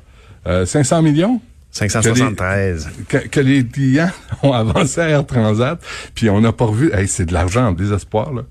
euh, 0.47 0.65
500 0.67 1.03
millions? 1.03 1.41
573. 1.71 2.89
que, 3.09 3.17
que 3.19 3.41
les 3.41 3.65
clients 3.67 4.11
ont 4.43 4.53
avancé 4.53 5.01
à 5.01 5.09
Air 5.09 5.27
Transat, 5.27 5.79
puis 6.15 6.31
on 6.31 6.41
n'a 6.41 6.53
pas 6.53 6.67
revu. 6.67 6.93
Hey, 6.95 7.09
c'est 7.09 7.27
de 7.27 7.33
l'argent 7.33 7.67
en 7.69 7.73
désespoir, 7.73 8.33
là. 8.33 8.43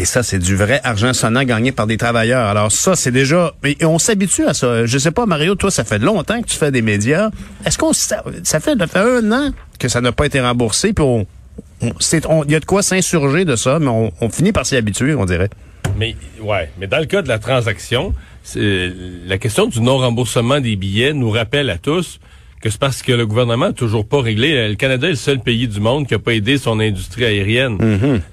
Et 0.00 0.06
ça, 0.06 0.22
c'est 0.22 0.38
du 0.38 0.56
vrai 0.56 0.80
argent 0.82 1.12
sonnant 1.12 1.44
gagné 1.44 1.72
par 1.72 1.86
des 1.86 1.98
travailleurs. 1.98 2.46
Alors 2.46 2.72
ça, 2.72 2.96
c'est 2.96 3.10
déjà... 3.10 3.52
Mais 3.62 3.76
on 3.84 3.98
s'habitue 3.98 4.46
à 4.46 4.54
ça. 4.54 4.86
Je 4.86 4.96
sais 4.96 5.10
pas, 5.10 5.26
Mario, 5.26 5.56
toi, 5.56 5.70
ça 5.70 5.84
fait 5.84 5.98
longtemps 5.98 6.40
que 6.40 6.46
tu 6.46 6.56
fais 6.56 6.70
des 6.70 6.80
médias. 6.80 7.28
Est-ce 7.66 7.76
qu'on... 7.76 7.92
Ça, 7.92 8.24
ça 8.42 8.60
fait, 8.60 8.78
ça 8.78 8.86
fait 8.86 8.98
un 8.98 9.30
an 9.30 9.50
que 9.78 9.88
ça 9.88 10.00
n'a 10.00 10.10
pas 10.12 10.24
été 10.24 10.40
remboursé, 10.40 10.94
puis 10.94 11.04
on... 11.04 11.26
Il 11.82 12.50
y 12.50 12.54
a 12.54 12.60
de 12.60 12.64
quoi 12.64 12.82
s'insurger 12.82 13.44
de 13.44 13.56
ça, 13.56 13.78
mais 13.78 13.88
on, 13.88 14.10
on 14.22 14.30
finit 14.30 14.52
par 14.52 14.64
s'y 14.64 14.74
habituer, 14.76 15.14
on 15.14 15.26
dirait. 15.26 15.50
Mais 15.98 16.16
ouais, 16.40 16.70
mais 16.78 16.86
dans 16.86 16.98
le 16.98 17.04
cas 17.04 17.20
de 17.20 17.28
la 17.28 17.38
transaction, 17.38 18.14
la 18.56 19.36
question 19.36 19.66
du 19.66 19.82
non-remboursement 19.82 20.60
des 20.60 20.76
billets 20.76 21.12
nous 21.12 21.30
rappelle 21.30 21.68
à 21.68 21.76
tous 21.76 22.20
que 22.60 22.68
c'est 22.68 22.78
parce 22.78 23.02
que 23.02 23.12
le 23.12 23.26
gouvernement 23.26 23.68
n'a 23.68 23.72
toujours 23.72 24.06
pas 24.06 24.20
réglé. 24.20 24.68
Le 24.68 24.74
Canada 24.74 25.06
est 25.06 25.10
le 25.10 25.16
seul 25.16 25.40
pays 25.40 25.66
du 25.66 25.80
monde 25.80 26.06
qui 26.06 26.12
n'a 26.12 26.18
pas 26.18 26.34
aidé 26.34 26.58
son 26.58 26.78
industrie 26.78 27.24
aérienne. 27.24 27.78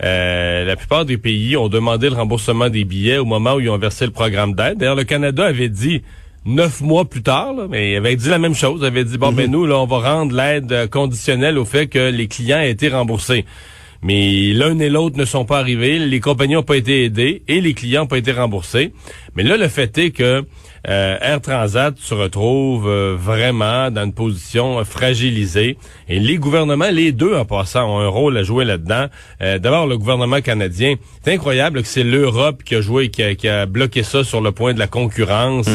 Euh, 0.03 0.65
la 0.65 0.75
plupart 0.75 1.05
des 1.05 1.17
pays 1.17 1.55
ont 1.55 1.69
demandé 1.69 2.09
le 2.09 2.15
remboursement 2.15 2.69
des 2.69 2.83
billets 2.83 3.17
au 3.17 3.25
moment 3.25 3.53
où 3.55 3.59
ils 3.61 3.69
ont 3.69 3.77
versé 3.77 4.05
le 4.05 4.11
programme 4.11 4.53
d'aide. 4.53 4.79
D'ailleurs, 4.79 4.95
le 4.95 5.05
Canada 5.05 5.45
avait 5.45 5.69
dit 5.69 6.01
neuf 6.45 6.81
mois 6.81 7.05
plus 7.05 7.23
tard, 7.23 7.53
là, 7.53 7.67
mais 7.69 7.93
il 7.93 7.95
avait 7.95 8.15
dit 8.15 8.29
la 8.29 8.37
même 8.37 8.55
chose. 8.55 8.79
Il 8.81 8.85
avait 8.85 9.05
dit, 9.05 9.17
bon, 9.17 9.31
ben 9.31 9.49
nous, 9.49 9.65
là, 9.65 9.77
on 9.79 9.85
va 9.85 9.99
rendre 9.99 10.35
l'aide 10.35 10.71
euh, 10.71 10.87
conditionnelle 10.87 11.57
au 11.57 11.65
fait 11.65 11.87
que 11.87 12.09
les 12.09 12.27
clients 12.27 12.59
aient 12.59 12.71
été 12.71 12.89
remboursés. 12.89 13.45
Mais 14.01 14.53
l'un 14.53 14.77
et 14.79 14.89
l'autre 14.89 15.17
ne 15.17 15.25
sont 15.25 15.45
pas 15.45 15.59
arrivés, 15.59 15.99
les 15.99 16.19
compagnies 16.19 16.53
n'ont 16.53 16.63
pas 16.63 16.77
été 16.77 17.05
aidées 17.05 17.41
et 17.47 17.61
les 17.61 17.73
clients 17.73 18.01
n'ont 18.01 18.07
pas 18.07 18.17
été 18.17 18.31
remboursés. 18.31 18.93
Mais 19.35 19.43
là, 19.43 19.57
le 19.57 19.67
fait 19.67 19.97
est 19.97 20.11
que 20.11 20.45
euh, 20.87 21.17
Air 21.21 21.41
Transat 21.41 21.97
se 21.97 22.13
retrouve 22.13 22.87
euh, 22.87 23.15
vraiment 23.17 23.89
dans 23.91 24.03
une 24.05 24.13
position 24.13 24.83
fragilisée. 24.85 25.77
Et 26.09 26.19
les 26.19 26.37
gouvernements, 26.37 26.89
les 26.91 27.11
deux 27.11 27.35
en 27.35 27.45
passant, 27.45 27.89
ont 27.95 27.99
un 27.99 28.07
rôle 28.07 28.37
à 28.37 28.43
jouer 28.43 28.65
là-dedans. 28.65 29.07
Euh, 29.41 29.59
D'abord, 29.59 29.87
le 29.87 29.97
gouvernement 29.97 30.41
canadien. 30.41 30.95
C'est 31.23 31.33
incroyable 31.33 31.81
que 31.81 31.87
c'est 31.87 32.03
l'Europe 32.03 32.63
qui 32.63 32.75
a 32.75 32.81
joué, 32.81 33.09
qui 33.09 33.23
a, 33.23 33.35
qui 33.35 33.47
a 33.47 33.65
bloqué 33.65 34.03
ça 34.03 34.23
sur 34.23 34.41
le 34.41 34.51
point 34.51 34.73
de 34.73 34.79
la 34.79 34.87
concurrence. 34.87 35.67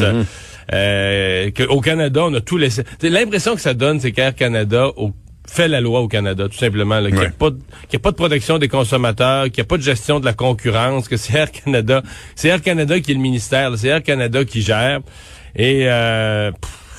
Euh, 0.73 1.51
que 1.51 1.63
au 1.63 1.81
Canada, 1.81 2.21
on 2.25 2.33
a 2.33 2.41
tout 2.41 2.57
laissé. 2.57 2.83
L'impression 3.01 3.53
que 3.55 3.61
ça 3.61 3.73
donne, 3.73 3.99
c'est 3.99 4.11
qu'Air 4.13 4.33
Canada 4.33 4.87
au- 4.95 5.11
fait 5.47 5.67
la 5.67 5.81
loi 5.81 5.99
au 6.01 6.07
Canada, 6.07 6.47
tout 6.49 6.57
simplement. 6.57 6.99
là, 6.99 7.09
Qu'il 7.09 7.19
n'y 7.19 7.25
a, 7.25 7.29
pas 7.29 7.49
de- 7.49 7.57
qu'il 7.87 7.93
y 7.93 7.95
a 7.97 7.99
pas 7.99 8.11
de 8.11 8.15
protection 8.15 8.57
des 8.57 8.67
consommateurs, 8.69 9.45
qu'il 9.45 9.55
n'y 9.57 9.61
a 9.61 9.65
pas 9.65 9.77
de 9.77 9.83
gestion 9.83 10.19
de 10.19 10.25
la 10.25 10.33
concurrence, 10.33 11.07
que 11.07 11.17
c'est 11.17 11.37
Air 11.37 11.51
Canada. 11.51 12.01
C'est 12.35 12.47
Air 12.47 12.61
Canada 12.61 12.99
qui 12.99 13.11
est 13.11 13.15
le 13.15 13.19
ministère, 13.19 13.71
c'est 13.77 13.87
Air 13.89 14.03
Canada 14.03 14.45
qui 14.45 14.61
gère. 14.61 14.99
Et 15.55 15.87
euh, 15.89 16.51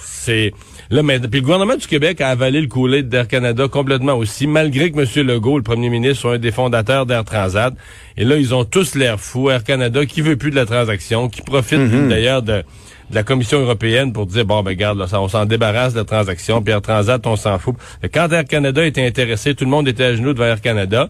c'est... 0.05 0.53
Là, 0.91 1.03
mais, 1.03 1.19
puis 1.19 1.41
le 1.41 1.47
gouvernement 1.47 1.77
du 1.77 1.87
Québec 1.87 2.21
a 2.21 2.29
avalé 2.29 2.61
le 2.61 2.67
coulet 2.69 3.03
d'Air 3.03 3.27
Canada 3.27 3.67
complètement 3.69 4.13
aussi, 4.15 4.47
malgré 4.47 4.93
que 4.93 5.01
M. 5.01 5.27
Legault, 5.27 5.57
le 5.57 5.63
premier 5.65 5.89
ministre, 5.89 6.21
soit 6.21 6.35
un 6.35 6.39
des 6.39 6.53
fondateurs 6.53 7.07
d'Air 7.07 7.25
Transat. 7.25 7.73
Et 8.19 8.25
là, 8.25 8.37
ils 8.37 8.55
ont 8.55 8.65
tous 8.67 8.95
l'air 8.95 9.19
fous. 9.19 9.49
Air 9.51 9.65
Canada, 9.65 10.05
qui 10.05 10.21
veut 10.21 10.37
plus 10.37 10.51
de 10.51 10.57
la 10.57 10.67
transaction, 10.67 11.29
qui 11.31 11.41
profite 11.41 11.81
d'ailleurs 12.09 12.43
de, 12.43 12.63
de 13.11 13.15
la 13.15 13.23
Commission 13.23 13.61
européenne 13.61 14.13
pour 14.13 14.27
dire, 14.27 14.45
bon, 14.45 14.63
ben 14.63 14.71
regarde, 14.71 14.99
là, 14.99 15.07
ça, 15.07 15.21
on 15.21 15.29
s'en 15.29 15.45
débarrasse 15.45 15.93
de 15.93 15.99
la 15.99 16.05
transaction, 16.05 16.63
puis 16.63 16.75
Transat, 16.83 17.27
on 17.27 17.37
s'en 17.37 17.59
fout. 17.59 17.77
Quand 18.13 18.31
Air 18.33 18.45
Canada 18.45 18.85
était 18.85 19.07
intéressé, 19.07 19.55
tout 19.55 19.65
le 19.65 19.71
monde 19.71 19.89
était 19.89 20.05
à 20.05 20.17
genoux 20.17 20.33
devant 20.33 20.47
Air 20.47 20.61
Canada. 20.61 21.09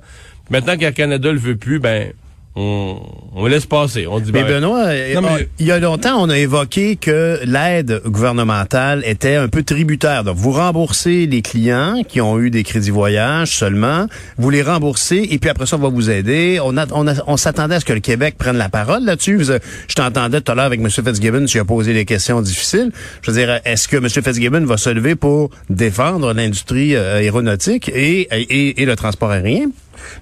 Maintenant 0.51 0.77
qu'Air 0.77 0.95
Canada 0.95 1.33
le 1.33 1.39
veut 1.39 1.57
plus, 1.57 1.79
ben, 1.79 2.13
on, 2.57 3.01
on 3.35 3.47
laisse 3.47 3.67
passer. 3.67 4.07
On 4.07 4.21
dit, 4.21 4.31
Mais 4.33 4.43
ben, 4.45 4.61
Benoît, 4.61 4.85
euh, 4.87 5.15
Non, 5.15 5.23
mais- 5.23 5.29
on- 5.29 5.47
il 5.59 5.67
y 5.67 5.73
a 5.73 5.79
longtemps, 5.81 6.23
on 6.23 6.29
a 6.31 6.39
évoqué 6.39 6.97
que 6.97 7.41
l'aide 7.45 8.01
gouvernementale 8.07 9.03
était 9.07 9.35
un 9.37 9.49
peu 9.49 9.63
tributaire. 9.63 10.25
Donc, 10.25 10.37
vous 10.37 10.53
remboursez 10.53 11.27
les 11.27 11.43
clients 11.43 12.03
qui 12.09 12.21
ont 12.21 12.39
eu 12.39 12.51
des 12.51 12.63
crédits 12.63 12.91
voyage 12.91 13.57
seulement, 13.57 14.07
vous 14.39 14.51
les 14.51 14.63
remboursez 14.63 15.27
et 15.31 15.39
puis 15.39 15.51
après 15.51 15.67
ça, 15.67 15.77
on 15.77 15.81
va 15.81 15.89
vous 15.89 16.11
aider. 16.11 16.59
On, 16.65 16.77
a, 16.77 16.87
on, 16.93 17.09
a- 17.09 17.23
on 17.27 17.37
s'attendait 17.37 17.75
à 17.77 17.81
ce 17.81 17.85
que 17.85 17.93
le 17.93 18.01
Québec 18.01 18.37
prenne 18.39 18.57
la 18.57 18.69
parole 18.69 19.05
là-dessus. 19.05 19.45
Je 19.89 19.95
t'entendais 19.95 20.41
tout 20.41 20.53
à 20.53 20.55
l'heure 20.55 20.65
avec 20.67 20.81
M. 20.81 20.89
Fitzgibbon, 20.91 21.45
tu 21.47 21.59
as 21.59 21.65
posé 21.65 21.93
des 21.93 22.05
questions 22.05 22.41
difficiles. 22.41 22.91
Je 23.23 23.31
veux 23.31 23.37
dire, 23.37 23.61
est-ce 23.65 23.89
que 23.89 23.97
M. 23.97 24.09
Fitzgibbon 24.09 24.65
va 24.65 24.77
se 24.77 24.91
lever 24.91 25.15
pour 25.17 25.51
défendre 25.71 26.33
l'industrie 26.33 26.95
euh, 26.95 27.19
aéronautique 27.19 27.89
et, 27.89 28.29
et, 28.33 28.83
et 28.83 28.85
le 28.87 28.97
transport 28.97 29.31
aérien? 29.31 29.67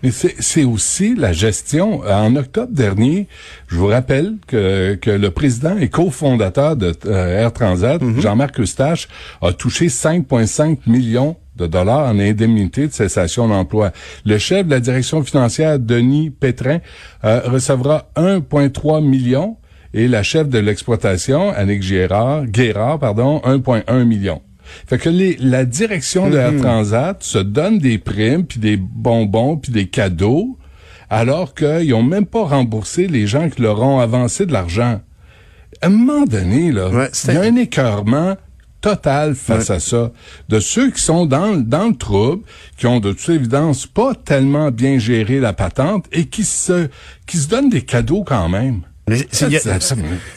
Mais 0.02 0.10
c'est 0.10 0.64
aussi 0.64 1.14
la 1.14 1.32
gestion. 1.32 2.00
En 2.08 2.34
octobre 2.36 2.72
dernier, 2.72 3.28
je 3.68 3.76
vous 3.76 3.86
rappelle 3.86 4.34
que, 4.46 4.94
que 4.94 5.10
le 5.10 5.30
président 5.30 5.76
et 5.78 5.88
cofondateur 5.88 6.76
de 6.76 6.92
euh, 7.06 7.42
Air 7.42 7.52
Transat, 7.52 8.00
Mhm. 8.02 8.20
Jean-Marc 8.20 8.58
Eustache, 8.60 9.08
a 9.40 9.52
touché 9.52 9.88
5,5 9.88 10.78
millions 10.86 11.36
de 11.56 11.66
dollars 11.66 12.08
en 12.08 12.18
indemnité 12.18 12.86
de 12.86 12.92
cessation 12.92 13.46
d'emploi. 13.48 13.92
Le 14.24 14.38
chef 14.38 14.66
de 14.66 14.70
la 14.70 14.80
direction 14.80 15.22
financière, 15.22 15.78
Denis 15.78 16.30
Pétrin, 16.30 16.78
euh, 17.24 17.40
recevra 17.44 18.08
1,3 18.16 19.00
million 19.02 19.56
et 19.94 20.08
la 20.08 20.22
chef 20.22 20.48
de 20.48 20.58
l'exploitation, 20.58 21.50
Annick 21.50 21.82
Guérard, 21.82 22.46
Guérard, 22.46 22.98
pardon, 22.98 23.40
1,1 23.44 24.04
million. 24.04 24.40
Fait 24.86 24.98
que 24.98 25.08
les, 25.08 25.36
la 25.38 25.64
direction 25.64 26.30
de 26.30 26.36
Air 26.36 26.56
Transat 26.60 27.22
se 27.22 27.38
donne 27.38 27.78
des 27.78 27.98
primes, 27.98 28.44
puis 28.44 28.60
des 28.60 28.76
bonbons, 28.76 29.56
puis 29.56 29.72
des 29.72 29.88
cadeaux, 29.88 30.58
alors 31.10 31.54
qu'ils 31.54 31.92
ont 31.94 32.02
même 32.02 32.26
pas 32.26 32.44
remboursé 32.44 33.06
les 33.06 33.26
gens 33.26 33.50
qui 33.50 33.62
leur 33.62 33.82
ont 33.82 34.00
avancé 34.00 34.46
de 34.46 34.52
l'argent. 34.52 35.00
À 35.80 35.86
un 35.86 35.90
moment 35.90 36.24
donné, 36.24 36.72
là, 36.72 37.08
il 37.28 37.34
y 37.34 37.36
a 37.36 37.42
un 37.42 37.56
écœurement 37.56 38.36
total 38.80 39.34
face 39.34 39.70
à 39.70 39.80
ça. 39.80 40.12
De 40.48 40.60
ceux 40.60 40.90
qui 40.90 41.00
sont 41.00 41.24
dans, 41.24 41.56
dans 41.56 41.88
le 41.88 41.96
trouble, 41.96 42.44
qui 42.76 42.86
ont 42.86 43.00
de 43.00 43.12
toute 43.12 43.28
évidence 43.28 43.86
pas 43.86 44.14
tellement 44.14 44.70
bien 44.70 44.98
géré 44.98 45.40
la 45.40 45.52
patente 45.52 46.06
et 46.12 46.26
qui 46.26 46.44
se, 46.44 46.88
qui 47.26 47.38
se 47.38 47.48
donnent 47.48 47.70
des 47.70 47.82
cadeaux 47.82 48.24
quand 48.24 48.48
même. 48.48 48.82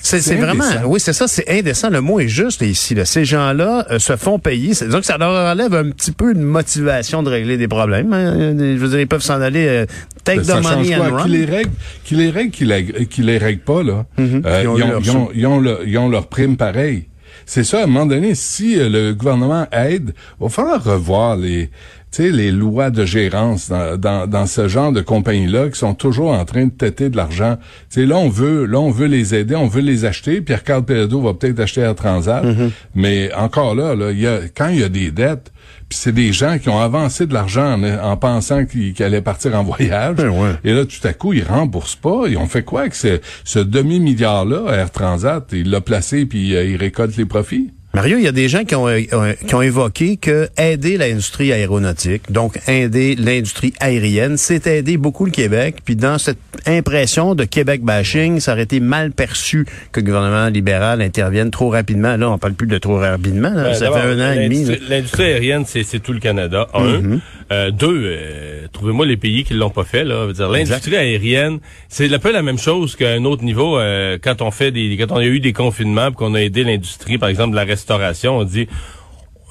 C'est- 0.01 0.35
vraiment, 0.35 0.63
oui, 0.87 0.99
c'est 0.99 1.13
ça, 1.13 1.27
c'est 1.27 1.47
indécent. 1.49 1.89
Le 1.89 2.01
mot 2.01 2.19
est 2.19 2.27
juste 2.27 2.61
ici. 2.61 2.95
Là. 2.95 3.05
Ces 3.05 3.23
gens-là 3.23 3.85
euh, 3.91 3.99
se 3.99 4.15
font 4.17 4.39
payer. 4.39 4.73
C'est 4.73 4.87
donc 4.87 5.05
ça 5.05 5.17
leur 5.17 5.31
enlève 5.51 5.73
un 5.75 5.91
petit 5.91 6.11
peu 6.11 6.33
de 6.33 6.39
motivation 6.39 7.21
de 7.21 7.29
régler 7.29 7.57
des 7.57 7.67
problèmes. 7.67 8.11
hein. 8.11 8.55
Je 8.57 8.77
veux 8.77 8.89
dire, 8.89 8.99
ils 8.99 9.07
peuvent 9.07 9.21
s'en 9.21 9.39
aller 9.39 9.67
euh, 9.67 9.85
take 10.23 10.41
the 10.41 10.45
money 10.63 10.95
and 10.95 11.15
run. 11.15 11.23
Qui 11.25 11.29
les 11.29 11.45
règle, 11.45 11.69
qui 12.03 12.15
les 12.15 12.29
règle, 12.31 12.51
qui 12.51 12.65
les, 12.65 13.05
qui 13.07 13.21
les 13.21 13.37
règle 13.37 13.61
pas, 13.61 13.83
là? 13.83 14.05
Euh, 14.45 14.61
Ils 14.63 14.67
ont 14.67 14.77
eu 14.77 14.79
ils, 14.79 14.83
ont, 14.83 14.87
leur 14.89 14.99
ils, 15.01 15.11
ont, 15.11 15.29
ils, 15.35 15.47
ont 15.47 15.59
le- 15.59 15.79
ils 15.85 15.97
ont 15.99 16.09
leur 16.09 16.27
prime 16.27 16.57
pareil. 16.57 17.05
C'est 17.45 17.63
ça, 17.63 17.81
à 17.81 17.83
un 17.83 17.85
moment 17.87 18.07
donné, 18.07 18.33
si 18.33 18.79
euh, 18.79 18.89
le 18.89 19.13
gouvernement 19.13 19.67
aide, 19.71 20.13
il 20.39 20.43
va 20.43 20.49
falloir 20.49 20.83
revoir 20.83 21.37
les, 21.37 21.69
sais, 22.15 22.31
les 22.31 22.51
lois 22.51 22.89
de 22.89 23.05
gérance 23.05 23.69
dans, 23.69 23.97
dans, 23.97 24.27
dans 24.27 24.45
ce 24.45 24.67
genre 24.67 24.91
de 24.91 25.01
compagnies-là 25.01 25.69
qui 25.69 25.79
sont 25.79 25.93
toujours 25.93 26.31
en 26.31 26.45
train 26.45 26.65
de 26.65 26.71
têter 26.71 27.09
de 27.09 27.17
l'argent. 27.17 27.57
Tu 27.89 28.01
sais, 28.01 28.05
là, 28.05 28.17
on 28.17 28.29
veut, 28.29 28.65
là, 28.65 28.79
on 28.79 28.91
veut 28.91 29.07
les 29.07 29.35
aider, 29.35 29.55
on 29.55 29.67
veut 29.67 29.81
les 29.81 30.05
acheter. 30.05 30.41
Pierre-Carl 30.41 30.83
Péladeau 30.83 31.21
va 31.21 31.33
peut-être 31.33 31.59
acheter 31.59 31.81
Air 31.81 31.95
Transat. 31.95 32.43
Mhm. 32.43 32.71
Mais 32.95 33.33
encore 33.33 33.75
là, 33.75 33.95
là, 33.95 34.11
il 34.11 34.19
y 34.19 34.27
a, 34.27 34.39
quand 34.55 34.69
il 34.69 34.79
y 34.79 34.83
a 34.83 34.89
des 34.89 35.11
dettes, 35.11 35.51
puis 35.89 35.99
c'est 35.99 36.13
des 36.13 36.31
gens 36.33 36.57
qui 36.57 36.69
ont 36.69 36.79
avancé 36.79 37.27
de 37.27 37.33
l'argent 37.33 37.79
en, 37.79 37.83
en 37.83 38.17
pensant 38.17 38.65
qu'ils 38.65 38.93
qu'ils 38.93 39.05
allaient 39.05 39.21
partir 39.21 39.55
en 39.55 39.63
voyage. 39.63 40.15
Ben 40.15 40.29
ouais. 40.29 40.51
Et 40.63 40.73
là, 40.73 40.85
tout 40.85 41.07
à 41.07 41.13
coup, 41.13 41.33
ils 41.33 41.43
remboursent 41.43 41.95
pas. 41.95 42.23
Ils 42.27 42.37
ont 42.37 42.47
fait 42.47 42.63
quoi 42.63 42.81
avec 42.81 42.95
ce, 42.95 43.19
ce 43.43 43.59
demi-milliard-là, 43.59 44.73
Air 44.73 44.91
Transat? 44.91 45.45
Il 45.51 45.69
l'a 45.69 45.81
placé, 45.81 46.25
puis 46.25 46.55
euh, 46.55 46.65
il 46.65 46.75
récolte 46.77 47.17
les 47.17 47.25
profits? 47.25 47.71
Mario, 47.95 48.17
il 48.17 48.25
y 48.25 48.27
a 48.27 48.33
des 48.33 48.49
gens 48.49 48.65
qui 48.65 48.75
ont, 48.75 48.89
euh, 48.89 48.99
qui 49.47 49.55
ont 49.55 49.61
évoqué 49.61 50.17
que 50.17 50.49
aider 50.57 50.97
l'industrie 50.97 51.53
aéronautique, 51.53 52.29
donc 52.29 52.59
aider 52.67 53.15
l'industrie 53.15 53.73
aérienne, 53.79 54.35
c'est 54.35 54.67
aider 54.67 54.97
beaucoup 54.97 55.23
le 55.23 55.31
Québec. 55.31 55.77
Puis 55.85 55.95
dans 55.95 56.17
cette 56.17 56.37
impression 56.65 57.35
de 57.35 57.45
Québec 57.45 57.83
bashing, 57.83 58.41
ça 58.41 58.51
aurait 58.51 58.63
été 58.63 58.81
mal 58.81 59.13
perçu 59.13 59.65
que 59.93 60.01
le 60.01 60.07
gouvernement 60.07 60.47
libéral 60.49 61.01
intervienne 61.01 61.51
trop 61.51 61.69
rapidement. 61.69 62.17
Là, 62.17 62.31
on 62.31 62.37
parle 62.37 62.55
plus 62.55 62.67
de 62.67 62.77
trop 62.77 62.97
rapidement. 62.97 63.51
là. 63.51 63.73
Ça 63.73 63.89
fait 63.89 63.99
un 64.01 64.19
an 64.19 64.33
et 64.33 64.49
demi. 64.49 64.65
l'industrie- 64.89 65.23
aérienne, 65.23 65.63
c'est 65.65 65.99
tout 66.03 66.11
le 66.11 66.19
Canada. 66.19 66.67
Un. 66.73 66.99
Mm-hmm. 66.99 67.19
Euh, 67.51 67.69
deux, 67.69 68.01
euh, 68.03 68.65
trouvez-moi 68.73 69.05
les 69.05 69.17
pays 69.17 69.43
qui 69.43 69.53
l'ont 69.53 69.69
pas 69.69 69.83
fait. 69.83 70.03
Là. 70.03 70.33
Dire, 70.33 70.49
L'industrie 70.49 70.95
aérienne, 70.97 71.59
c'est 71.89 72.11
un 72.11 72.17
peu 72.17 72.31
la 72.33 72.41
même 72.41 72.57
chose 72.57 72.95
qu'à 72.95 73.11
un 73.11 73.23
autre 73.23 73.43
niveau. 73.43 73.77
euh, 73.77 74.17
quand 74.21 74.41
on 74.41 74.49
fait 74.51 74.71
des, 74.71 74.97
quand 74.97 75.11
on 75.13 75.17
a 75.17 75.25
eu 75.25 75.39
des 75.39 75.53
confinements, 75.53 76.11
qu'on 76.11 76.33
a 76.33 76.41
aidé 76.41 76.63
l'industrie, 76.63 77.17
par 77.19 77.29
exemple 77.29 77.51
de 77.51 77.55
la 77.55 77.63
restauration, 77.63 77.84
on 78.29 78.43
dit 78.43 78.67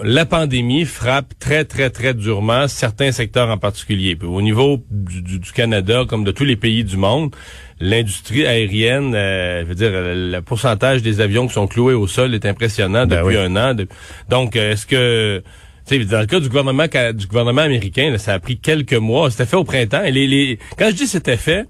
la 0.02 0.26
pandémie 0.26 0.84
frappe 0.84 1.34
très, 1.38 1.64
très, 1.64 1.88
très 1.88 2.14
durement 2.14 2.66
certains 2.66 3.12
secteurs 3.12 3.48
en 3.48 3.58
particulier. 3.58 4.16
Puis 4.16 4.26
au 4.26 4.42
niveau 4.42 4.82
du, 4.90 5.22
du- 5.22 5.38
du 5.38 5.52
Canada, 5.52 6.02
comme 6.08 6.24
de 6.24 6.32
tous 6.32 6.44
les 6.44 6.56
pays 6.56 6.82
du 6.82 6.96
monde, 6.96 7.34
l'industrie 7.78 8.44
aérienne, 8.44 9.14
euh, 9.14 9.60
je 9.62 9.66
veux 9.66 9.74
dire, 9.76 9.90
le, 9.92 10.40
pourcentage 10.40 11.00
des 11.02 11.20
avions 11.20 11.46
qui 11.46 11.54
sont 11.54 11.68
cloués 11.68 11.94
au 11.94 12.08
sol 12.08 12.34
est 12.34 12.44
impressionnant 12.44 13.06
Ben 13.06 13.20
depuis 13.22 13.36
oui. 13.36 13.42
un 13.44 13.54
an. 13.56 13.74
De- 13.74 13.86
donc, 14.28 14.56
euh, 14.56 14.72
est-ce 14.72 14.86
que... 14.86 15.42
dans 16.10 16.20
le 16.20 16.26
cas 16.26 16.40
du 16.40 16.48
gouvernement 16.48 16.86
ca- 16.92 17.12
du 17.12 17.26
gouvernement 17.28 17.62
américain, 17.62 18.10
là, 18.10 18.18
ça 18.18 18.32
a 18.34 18.40
pris 18.40 18.58
quelques 18.58 18.94
mois. 18.94 19.30
C'était 19.30 19.46
fait 19.46 19.56
au 19.56 19.64
printemps. 19.64 20.02
Et 20.02 20.10
les, 20.10 20.26
les, 20.26 20.58
quand 20.76 20.88
je 20.90 20.94
dis 20.96 21.06
c'était 21.06 21.36
fait, 21.36 21.66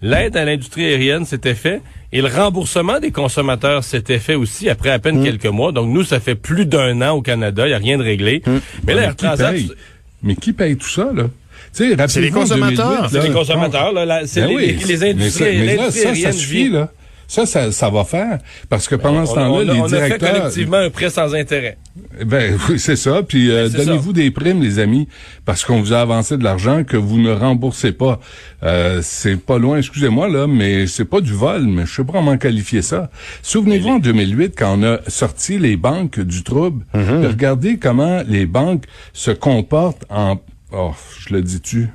l'aide 0.00 0.34
à 0.36 0.46
l'industrie 0.46 0.86
aérienne 0.86 1.26
s'était 1.26 1.54
fait 1.54 1.82
et 2.12 2.20
le 2.22 2.28
remboursement 2.28 3.00
des 3.00 3.10
consommateurs 3.10 3.84
s'était 3.84 4.18
fait 4.18 4.34
aussi 4.34 4.68
après 4.68 4.90
à 4.90 4.98
Mm. 4.98 5.00
peine 5.00 5.24
quelques 5.24 5.46
mois. 5.46 5.72
Donc 5.72 5.88
nous, 5.88 6.04
ça 6.04 6.20
fait 6.20 6.34
plus 6.34 6.66
d'un 6.66 7.00
an 7.02 7.12
au 7.12 7.22
Canada. 7.22 7.64
Il 7.66 7.68
n'y 7.70 7.74
a 7.74 7.78
rien 7.78 7.98
de 7.98 8.02
réglé. 8.02 8.42
Mm. 8.46 8.50
Mais 8.86 8.94
là, 8.94 9.00
Mais 9.00 9.06
Air 9.06 9.16
qui 9.16 9.24
Transat, 9.26 9.52
paye? 9.54 9.70
Mais 10.22 10.34
qui 10.36 10.52
paye 10.52 10.76
tout 10.76 10.88
ça, 10.88 11.10
là? 11.14 11.24
C'est 11.72 12.20
les 12.20 12.30
consommateurs. 12.30 13.08
2008, 13.08 13.08
c'est 13.20 13.28
les 13.28 13.34
consommateurs. 13.34 13.92
Là, 13.92 14.04
là, 14.06 14.20
c'est 14.24 14.40
Ben 14.40 14.48
les, 14.48 14.54
oui, 14.56 14.66
les, 14.66 14.72
les 14.72 14.96
mais 14.98 15.10
industries, 15.10 15.44
ça- 15.44 15.64
mais 15.64 15.76
là, 15.76 15.90
ça, 15.90 16.32
suffit, 16.32 16.68
là. 16.70 16.90
Ça, 17.28 17.46
ça, 17.46 17.72
ça 17.72 17.90
va 17.90 18.04
faire. 18.04 18.38
Parce 18.68 18.88
que 18.88 18.94
pendant 18.94 19.26
ce 19.26 19.32
On, 19.32 19.34
temps-là, 19.34 19.50
on 19.50 19.60
les 19.60 19.80
on 19.80 19.84
a 19.84 19.88
fait 19.88 19.96
directeurs... 19.96 20.32
collectivement 20.34 20.76
un 20.76 20.90
prêt 20.90 21.10
sans 21.10 21.34
intérêt. 21.34 21.78
Ben 22.24 22.56
oui, 22.68 22.78
c'est 22.78 22.96
ça. 22.96 23.22
Puis 23.22 23.50
euh, 23.50 23.68
Ben, 23.68 23.84
donnez-vous 23.84 24.12
des 24.12 24.30
primes, 24.30 24.62
les 24.62 24.78
amis, 24.78 25.08
parce 25.44 25.64
qu'on 25.64 25.80
vous 25.80 25.92
a 25.92 26.00
avancé 26.00 26.36
de 26.36 26.44
l'argent 26.44 26.84
que 26.84 26.96
vous 26.96 27.18
ne 27.18 27.32
remboursez 27.32 27.92
pas. 27.92 28.20
Euh, 28.62 29.00
c'est 29.02 29.36
pas 29.36 29.58
loin, 29.58 29.78
excusez-moi 29.78 30.28
là, 30.28 30.46
mais 30.46 30.86
c'est 30.86 31.04
pas 31.04 31.20
du 31.20 31.32
vol, 31.32 31.62
mais 31.66 31.86
je 31.86 31.94
sais 31.94 32.04
pas 32.04 32.12
comment 32.12 32.36
qualifier 32.36 32.82
ça. 32.82 33.10
Souvenez-vous 33.42 33.88
en 33.88 33.98
2008 33.98 34.54
quand 34.56 34.78
on 34.78 34.82
a 34.82 34.98
sorti 35.08 35.58
les 35.58 35.76
banques 35.76 36.20
du 36.20 36.42
trouble. 36.42 36.84
Regardez 36.94 37.78
comment 37.78 38.22
les 38.26 38.46
banques 38.46 38.84
se 39.12 39.30
comportent 39.30 40.04
en. 40.10 40.36
Oh, 40.72 40.92
je 41.20 41.34
le 41.34 41.42
dis-tu? 41.42 41.88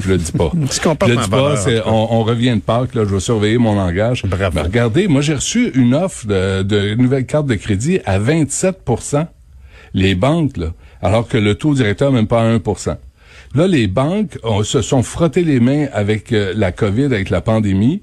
Je 0.00 0.08
le 0.08 0.18
dis 0.18 0.32
pas. 0.32 0.50
Je 1.06 1.12
le 1.12 1.16
dis 1.16 1.28
pas. 1.30 1.56
c'est- 1.56 1.82
on, 1.86 2.14
on 2.14 2.24
revient 2.24 2.54
de 2.56 2.60
Pâques, 2.60 2.94
là, 2.94 3.04
je 3.08 3.14
vais 3.14 3.20
surveiller 3.20 3.58
mon 3.58 3.74
langage. 3.74 4.24
Bravo. 4.24 4.52
Mais 4.54 4.62
regardez, 4.62 5.08
moi 5.08 5.20
j'ai 5.20 5.34
reçu 5.34 5.70
une 5.74 5.94
offre 5.94 6.26
de, 6.26 6.62
de 6.62 6.94
nouvelle 6.94 7.26
carte 7.26 7.46
de 7.46 7.54
crédit 7.54 8.00
à 8.04 8.18
27% 8.18 9.26
les 9.94 10.14
banques, 10.14 10.56
là, 10.56 10.72
alors 11.02 11.28
que 11.28 11.38
le 11.38 11.54
taux 11.54 11.74
directeur 11.74 12.10
même 12.12 12.26
pas 12.26 12.42
à 12.42 12.44
1 12.46 12.60
Là, 13.54 13.68
les 13.68 13.86
banques 13.86 14.36
on, 14.42 14.64
se 14.64 14.82
sont 14.82 15.02
frottés 15.04 15.44
les 15.44 15.60
mains 15.60 15.86
avec 15.92 16.32
euh, 16.32 16.52
la 16.56 16.72
COVID, 16.72 17.04
avec 17.04 17.30
la 17.30 17.40
pandémie. 17.40 18.02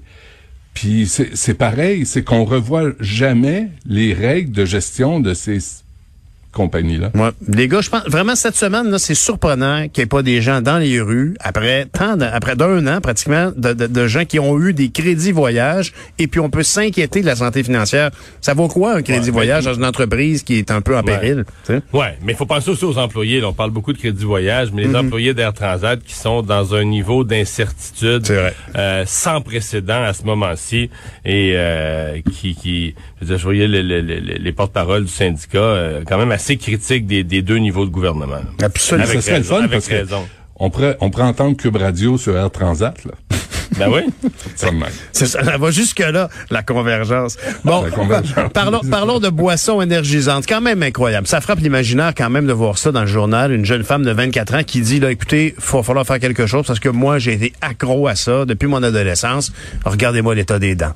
Puis 0.72 1.06
c'est 1.06 1.36
c'est 1.36 1.52
pareil, 1.54 2.06
c'est 2.06 2.22
qu'on 2.24 2.44
revoit 2.44 2.92
jamais 2.98 3.68
les 3.84 4.14
règles 4.14 4.52
de 4.52 4.64
gestion 4.64 5.20
de 5.20 5.34
ces 5.34 5.58
compagnies-là. 6.52 7.10
Ouais. 7.14 7.30
Les 7.48 7.66
gars, 7.68 7.80
je 7.80 7.90
pense 7.90 8.04
vraiment 8.06 8.34
cette 8.36 8.56
semaine 8.56 8.90
là, 8.90 8.98
c'est 8.98 9.14
surprenant 9.14 9.88
qu'il 9.88 10.02
n'y 10.02 10.04
ait 10.04 10.06
pas 10.06 10.22
des 10.22 10.40
gens 10.42 10.60
dans 10.60 10.78
les 10.78 11.00
rues 11.00 11.34
après 11.40 11.86
tant 11.86 12.16
de- 12.16 12.24
après 12.24 12.56
d'un 12.56 12.86
an 12.86 13.00
pratiquement 13.00 13.50
de, 13.56 13.72
de- 13.72 13.86
de 13.86 14.06
gens 14.06 14.24
qui 14.24 14.38
ont 14.38 14.58
eu 14.60 14.72
des 14.74 14.90
crédits 14.90 15.32
voyage 15.32 15.92
et 16.18 16.26
puis 16.26 16.40
on 16.40 16.50
peut 16.50 16.62
s'inquiéter 16.62 17.20
de 17.22 17.26
la 17.26 17.36
santé 17.36 17.62
financière. 17.62 18.10
Ça 18.40 18.54
vaut 18.54 18.68
quoi 18.68 18.94
un 18.96 19.02
crédit 19.02 19.26
Ouais, 19.26 19.32
voyage 19.32 19.64
ben, 19.64 19.70
dans 19.72 19.76
une 19.78 19.84
entreprise 19.84 20.42
qui 20.42 20.56
est 20.58 20.70
un 20.70 20.80
peu 20.80 20.94
en 20.94 20.98
Ouais. 20.98 21.04
péril 21.04 21.44
sais? 21.64 21.80
Ouais, 21.92 22.18
mais 22.22 22.32
il 22.32 22.36
faut 22.36 22.46
penser 22.46 22.70
aussi 22.70 22.84
aux 22.84 22.98
employés. 22.98 23.40
là. 23.40 23.48
on 23.48 23.52
parle 23.52 23.70
beaucoup 23.70 23.92
de 23.92 23.98
crédit 23.98 24.24
voyage, 24.24 24.70
mais 24.72 24.82
les 24.82 24.88
Mhm. 24.88 24.96
employés 25.06 25.34
d'Air 25.34 25.52
Transat 25.52 26.02
qui 26.02 26.14
sont 26.14 26.42
dans 26.42 26.74
un 26.74 26.84
niveau 26.84 27.24
d'incertitude 27.24 28.26
euh, 28.76 29.04
sans 29.06 29.40
précédent 29.40 30.02
à 30.02 30.12
ce 30.12 30.24
moment-ci 30.24 30.90
et 31.24 31.52
euh, 31.56 32.18
qui, 32.32 32.54
qui, 32.54 32.94
je, 33.20 33.24
veux 33.24 33.26
dire, 33.28 33.38
je 33.38 33.42
voyais 33.44 33.68
le- 33.68 33.82
le- 33.82 34.00
le- 34.00 34.18
les 34.38 34.52
porte-paroles 34.52 35.04
du 35.04 35.10
syndicat 35.12 35.58
euh, 35.58 36.02
quand 36.06 36.18
même 36.18 36.32
assez 36.32 36.41
critiques 36.56 37.06
des, 37.06 37.24
des 37.24 37.42
deux 37.42 37.58
niveaux 37.58 37.84
de 37.86 37.90
gouvernement. 37.90 38.26
là. 38.36 38.66
Absolument. 38.66 39.04
Avec 39.08 39.22
ça 39.22 39.26
serait 39.26 39.38
le 39.38 39.44
fun 39.44 39.68
parce 39.68 39.86
que 39.88 40.04
on 40.56 40.70
pourrait, 40.70 40.96
on 41.00 41.10
pourrait 41.10 41.24
entendre 41.24 41.56
Cube 41.56 41.76
Radio 41.76 42.18
sur 42.18 42.36
Air 42.36 42.50
Transat, 42.50 43.04
là. 43.04 43.12
Ben 43.78 43.88
oui. 43.90 44.02
C'est 45.12 45.24
ça, 45.26 45.42
ça 45.42 45.56
va 45.56 45.70
jusque-là, 45.70 46.28
la 46.50 46.62
convergence. 46.62 47.38
Bon, 47.64 47.82
La 47.82 47.90
convergence. 47.90 48.52
parlons, 48.52 48.80
parlons 48.90 49.18
de 49.18 49.30
boissons 49.30 49.80
énergisantes. 49.80 50.44
Quand 50.46 50.60
même 50.60 50.82
incroyable. 50.82 51.26
Ça 51.26 51.40
frappe 51.40 51.60
l'imaginaire 51.60 52.12
quand 52.14 52.28
même 52.28 52.46
de 52.46 52.52
voir 52.52 52.76
ça 52.76 52.92
dans 52.92 53.00
le 53.00 53.06
journal. 53.06 53.50
Une 53.50 53.64
jeune 53.64 53.82
femme 53.82 54.04
de 54.04 54.10
24 54.10 54.54
ans 54.56 54.62
qui 54.62 54.82
dit, 54.82 55.00
là, 55.00 55.10
écoutez, 55.10 55.54
il 55.56 55.64
va 55.72 55.82
falloir 55.82 56.06
faire 56.06 56.18
quelque 56.20 56.46
chose 56.46 56.66
parce 56.66 56.80
que 56.80 56.90
moi, 56.90 57.18
j'ai 57.18 57.32
été 57.32 57.54
accro 57.62 58.08
à 58.08 58.14
ça 58.14 58.44
depuis 58.44 58.66
mon 58.68 58.82
adolescence. 58.82 59.52
Regardez-moi 59.86 60.34
l'état 60.34 60.58
des 60.58 60.74
dents. 60.74 60.92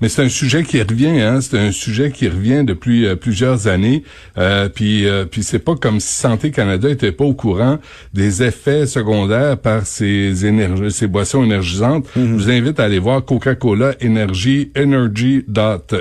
Mais 0.00 0.08
c'est 0.08 0.22
un 0.22 0.28
sujet 0.28 0.62
qui 0.62 0.80
revient, 0.80 1.20
hein. 1.20 1.40
C'est 1.40 1.58
un 1.58 1.72
sujet 1.72 2.12
qui 2.12 2.28
revient 2.28 2.62
depuis 2.64 3.06
euh, 3.06 3.16
plusieurs 3.16 3.66
années. 3.66 4.04
Euh, 4.36 4.68
puis, 4.68 5.06
euh, 5.06 5.24
puis 5.24 5.42
c'est 5.42 5.58
pas 5.58 5.74
comme 5.74 5.98
si 6.00 6.14
Santé 6.14 6.50
Canada 6.50 6.88
était 6.88 7.12
pas 7.12 7.24
au 7.24 7.34
courant 7.34 7.78
des 8.14 8.42
effets 8.42 8.86
secondaires 8.86 9.58
par 9.58 9.86
ces 9.86 10.46
énergies, 10.46 10.92
ces 10.92 11.06
boissons 11.06 11.42
énergisantes. 11.44 12.06
Je 12.14 12.20
vous 12.20 12.50
invite 12.50 12.78
à 12.80 12.84
aller 12.84 12.98
voir 12.98 13.24
Coca-Cola 13.24 13.94
Energy, 14.02 14.70
energy.ca.ca. 14.76 16.00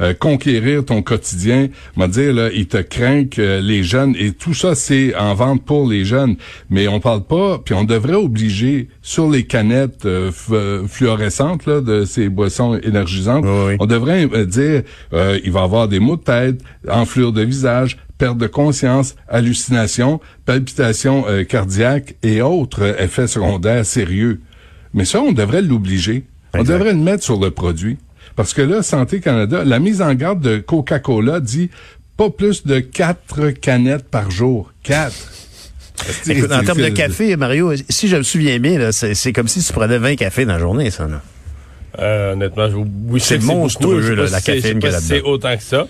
Euh, 0.00 0.14
conquérir 0.14 0.84
ton 0.84 1.02
quotidien. 1.02 1.68
M'a 1.96 2.08
dire 2.08 2.32
là, 2.32 2.48
ils 2.54 2.66
te 2.66 2.78
craignent 2.78 3.28
les 3.36 3.82
jeunes 3.82 4.14
et 4.18 4.32
tout 4.32 4.54
ça 4.54 4.74
c'est 4.74 5.14
en 5.14 5.34
vente 5.34 5.64
pour 5.64 5.88
les 5.88 6.04
jeunes. 6.04 6.36
Mais 6.70 6.88
on 6.88 7.00
parle 7.00 7.24
pas, 7.24 7.58
puis 7.58 7.74
on 7.74 7.84
devrait 7.84 8.14
obliger 8.14 8.88
sur 9.10 9.28
les 9.28 9.42
canettes 9.44 10.06
euh, 10.06 10.30
f- 10.30 10.86
fluorescentes 10.86 11.66
là, 11.66 11.80
de 11.80 12.04
ces 12.04 12.28
boissons 12.28 12.78
énergisantes, 12.80 13.44
Oui, 13.44 13.74
on 13.80 13.86
devrait 13.86 14.28
euh, 14.32 14.46
dire 14.46 14.82
euh, 15.12 15.36
il 15.42 15.50
va 15.50 15.62
avoir 15.62 15.88
des 15.88 15.98
maux 15.98 16.14
de 16.16 16.22
tête, 16.22 16.60
enflure 16.88 17.32
de 17.32 17.42
visage, 17.42 17.98
perte 18.18 18.38
de 18.38 18.46
conscience, 18.46 19.16
hallucination, 19.28 20.20
palpitations 20.46 21.24
euh, 21.28 21.42
cardiaques 21.42 22.14
et 22.22 22.40
autres 22.40 22.82
euh, 22.82 23.02
effets 23.04 23.26
secondaires 23.26 23.84
sérieux. 23.84 24.40
Mais 24.94 25.04
ça, 25.04 25.20
on 25.20 25.32
devrait 25.32 25.62
l'obliger. 25.62 26.22
On 26.54 26.62
devrait 26.62 26.92
le 26.92 26.98
mettre 27.00 27.24
sur 27.24 27.40
le 27.40 27.50
produit. 27.50 27.98
Parce 28.36 28.54
que 28.54 28.62
là, 28.62 28.82
Santé 28.84 29.18
Canada, 29.18 29.64
la 29.64 29.80
mise 29.80 30.02
en 30.02 30.14
garde 30.14 30.40
de 30.40 30.58
Coca-Cola 30.58 31.40
dit 31.40 31.68
pas 32.16 32.30
plus 32.30 32.64
de 32.64 32.78
quatre 32.78 33.50
canettes 33.50 34.08
par 34.08 34.30
jour. 34.30 34.72
Quatre. 34.84 35.39
Écoute, 36.28 36.52
en 36.52 36.62
termes 36.62 36.80
de 36.82 36.88
café, 36.88 37.36
Mario, 37.36 37.72
si 37.88 38.08
je 38.08 38.16
me 38.16 38.22
souviens 38.22 38.58
bien, 38.58 38.78
là, 38.78 38.92
c'est 38.92 39.32
comme 39.32 39.48
si 39.48 39.62
tu 39.62 39.72
prenais 39.72 39.98
20 39.98 40.16
cafés 40.16 40.44
dans 40.44 40.54
la 40.54 40.58
journée, 40.58 40.90
ça. 40.90 41.06
Là. 41.06 41.20
Euh, 41.98 42.32
honnêtement, 42.34 42.70
je, 42.70 42.76
oui, 42.76 43.18
je 43.20 43.24
C'est 43.24 43.38
que 43.38 43.44
monstrueux, 43.44 43.96
beaucoup, 43.96 44.06
je 44.06 44.12
là, 44.12 44.22
la 44.30 44.38
je 44.38 44.44
caféine 44.44 44.78
pas 44.80 44.86
qu'il 44.88 44.92
y 44.92 44.94
a 44.94 45.00
si 45.00 45.06
c'est 45.06 45.14
là-dedans. 45.14 45.28
autant 45.30 45.56
que 45.56 45.62
ça. 45.62 45.86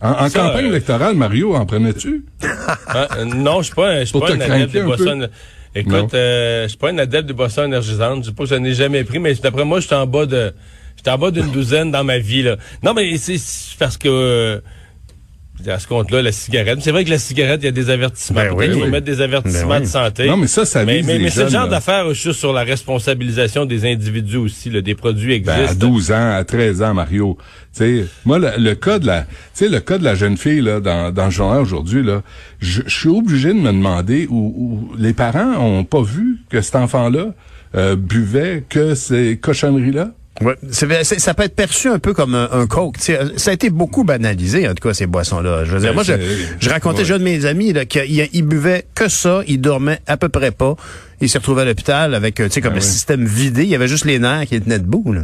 En, 0.00 0.10
en 0.10 0.28
Ça, 0.28 0.38
campagne 0.40 0.64
euh, 0.66 0.68
électorale, 0.68 1.14
Mario, 1.16 1.54
en 1.54 1.64
prenais-tu? 1.64 2.24
Hein, 2.42 3.06
euh, 3.18 3.24
non, 3.24 3.58
je 3.62 3.66
suis 3.66 3.74
pas, 3.74 3.88
un- 3.90 4.00
je 4.00 4.04
suis 4.06 4.18
pas 4.20 4.32
un 4.32 4.40
adepte 4.40 4.72
des 4.72 4.82
boissons. 4.82 5.28
Écoute, 5.74 6.12
euh, 6.14 6.64
je 6.64 6.68
suis 6.68 6.76
pas 6.76 6.90
un 6.90 6.98
adepte 6.98 7.26
des 7.28 7.32
boissons 7.32 7.64
énergisantes. 7.64 8.24
Je 8.24 8.28
sais 8.28 8.34
pas 8.34 8.44
que 8.44 8.50
je 8.50 8.54
n'en 8.56 8.64
ai 8.64 8.74
jamais 8.74 9.04
pris, 9.04 9.18
mais 9.18 9.32
d'après 9.34 9.64
moi, 9.64 9.80
j'étais 9.80 9.94
en 9.94 10.06
bas 10.06 10.26
de, 10.26 10.52
j'étais 10.96 11.10
en 11.10 11.18
bas 11.18 11.30
d'une 11.30 11.50
douzaine 11.50 11.90
dans 11.90 12.04
ma 12.04 12.18
vie 12.18 12.42
là. 12.42 12.56
Non, 12.82 12.92
mais 12.94 13.16
c'est 13.16 13.38
c'est 13.38 13.78
parce 13.78 13.96
que 13.96 14.08
euh, 14.08 14.60
à 15.68 15.78
ce 15.78 15.86
compte-là, 15.86 16.22
la 16.22 16.32
cigarette. 16.32 16.78
C'est 16.82 16.90
vrai 16.92 17.04
que 17.04 17.10
la 17.10 17.18
cigarette, 17.18 17.60
il 17.62 17.66
y 17.66 17.68
a 17.68 17.72
des 17.72 17.90
avertissements. 17.90 18.40
Ben 18.40 18.54
Peut-être 18.56 18.74
oui, 18.76 18.82
oui. 18.84 18.90
mettre 18.90 19.06
des 19.06 19.20
avertissements 19.20 19.68
Ben 19.68 19.76
oui. 19.76 19.82
de 19.82 19.86
santé. 19.86 20.26
Non, 20.26 20.36
mais 20.36 20.46
ça, 20.46 20.64
ça 20.64 20.84
mais, 20.84 20.98
vise 20.98 21.06
mais, 21.06 21.18
mais 21.18 21.30
c'est 21.30 21.44
le 21.44 21.50
genre 21.50 21.68
d'affaires, 21.68 22.08
je 22.08 22.14
suis 22.20 22.34
sur 22.34 22.52
la 22.52 22.62
responsabilisation 22.62 23.64
des 23.66 23.90
individus 23.90 24.36
aussi. 24.36 24.70
Là, 24.70 24.80
des 24.80 24.94
produits 24.94 25.38
Ben, 25.40 25.52
à 25.52 25.62
existent. 25.62 25.86
12 25.88 26.12
ans, 26.12 26.30
à 26.32 26.44
13 26.44 26.82
ans, 26.82 26.94
Mario. 26.94 27.36
Tu 27.74 27.78
sais, 27.78 28.06
moi, 28.24 28.38
le, 28.38 28.50
le 28.58 28.74
cas 28.74 28.98
de 28.98 29.06
la, 29.06 29.26
le 29.60 29.78
cas 29.78 29.98
de 29.98 30.04
la 30.04 30.14
jeune 30.14 30.36
fille 30.36 30.60
là, 30.60 30.80
dans, 30.80 31.12
dans 31.12 31.24
le 31.26 31.30
journal 31.30 31.60
aujourd'hui, 31.60 32.02
là, 32.02 32.22
je 32.60 32.82
je 32.86 32.98
suis 32.98 33.08
obligé 33.08 33.48
de 33.48 33.58
me 33.58 33.72
demander 33.72 34.26
où, 34.28 34.54
où 34.56 34.96
les 34.96 35.12
parents 35.14 35.54
ont 35.58 35.84
pas 35.84 36.02
vu 36.02 36.38
que 36.50 36.60
cet 36.60 36.76
enfant-là 36.76 37.34
euh, 37.74 37.96
buvait 37.96 38.64
que 38.68 38.94
ces 38.94 39.38
cochonneries-là? 39.38 40.10
Ouais, 40.40 40.54
c'est- 40.70 41.04
c'est- 41.04 41.18
ça 41.18 41.34
peut 41.34 41.42
être 41.42 41.54
perçu 41.54 41.88
un 41.88 41.98
peu 41.98 42.14
comme 42.14 42.34
un, 42.34 42.48
un 42.52 42.66
coke. 42.66 42.96
tu 42.96 43.04
sais. 43.04 43.20
Ça 43.36 43.50
a 43.50 43.54
été 43.54 43.68
beaucoup 43.70 44.02
banalisé, 44.02 44.66
en 44.66 44.74
tout 44.74 44.88
cas, 44.88 44.94
ces 44.94 45.06
boissons-là. 45.06 45.64
Je 45.64 45.72
veux 45.72 45.80
dire, 45.80 45.90
Ben, 45.90 45.94
moi, 45.94 46.02
je, 46.02 46.14
je 46.58 46.68
racontais 46.70 46.96
ouais. 46.98 47.02
déjà 47.02 47.18
de 47.18 47.22
mes 47.24 47.44
amis 47.44 47.72
là, 47.72 47.84
qu'il 47.84 48.28
il 48.32 48.42
buvait 48.42 48.86
que 48.94 49.08
ça, 49.08 49.42
il 49.46 49.60
dormait 49.60 50.00
à 50.06 50.16
peu 50.16 50.28
près 50.30 50.50
pas. 50.50 50.74
Il 51.20 51.28
s'est 51.28 51.38
retrouvé 51.38 51.62
à 51.62 51.64
l'hôpital 51.66 52.14
avec, 52.14 52.40
euh, 52.40 52.46
tu 52.48 52.54
sais, 52.54 52.60
comme 52.62 52.72
Ah 52.72 52.76
le 52.78 52.82
oui. 52.82 52.86
système 52.90 53.24
vidé. 53.26 53.62
Il 53.62 53.68
y 53.68 53.74
avait 53.74 53.86
juste 53.88 54.06
les 54.06 54.18
nerfs 54.18 54.46
qui 54.46 54.60
tenaient 54.60 54.78
debout. 54.80 55.12
Là, 55.12 55.22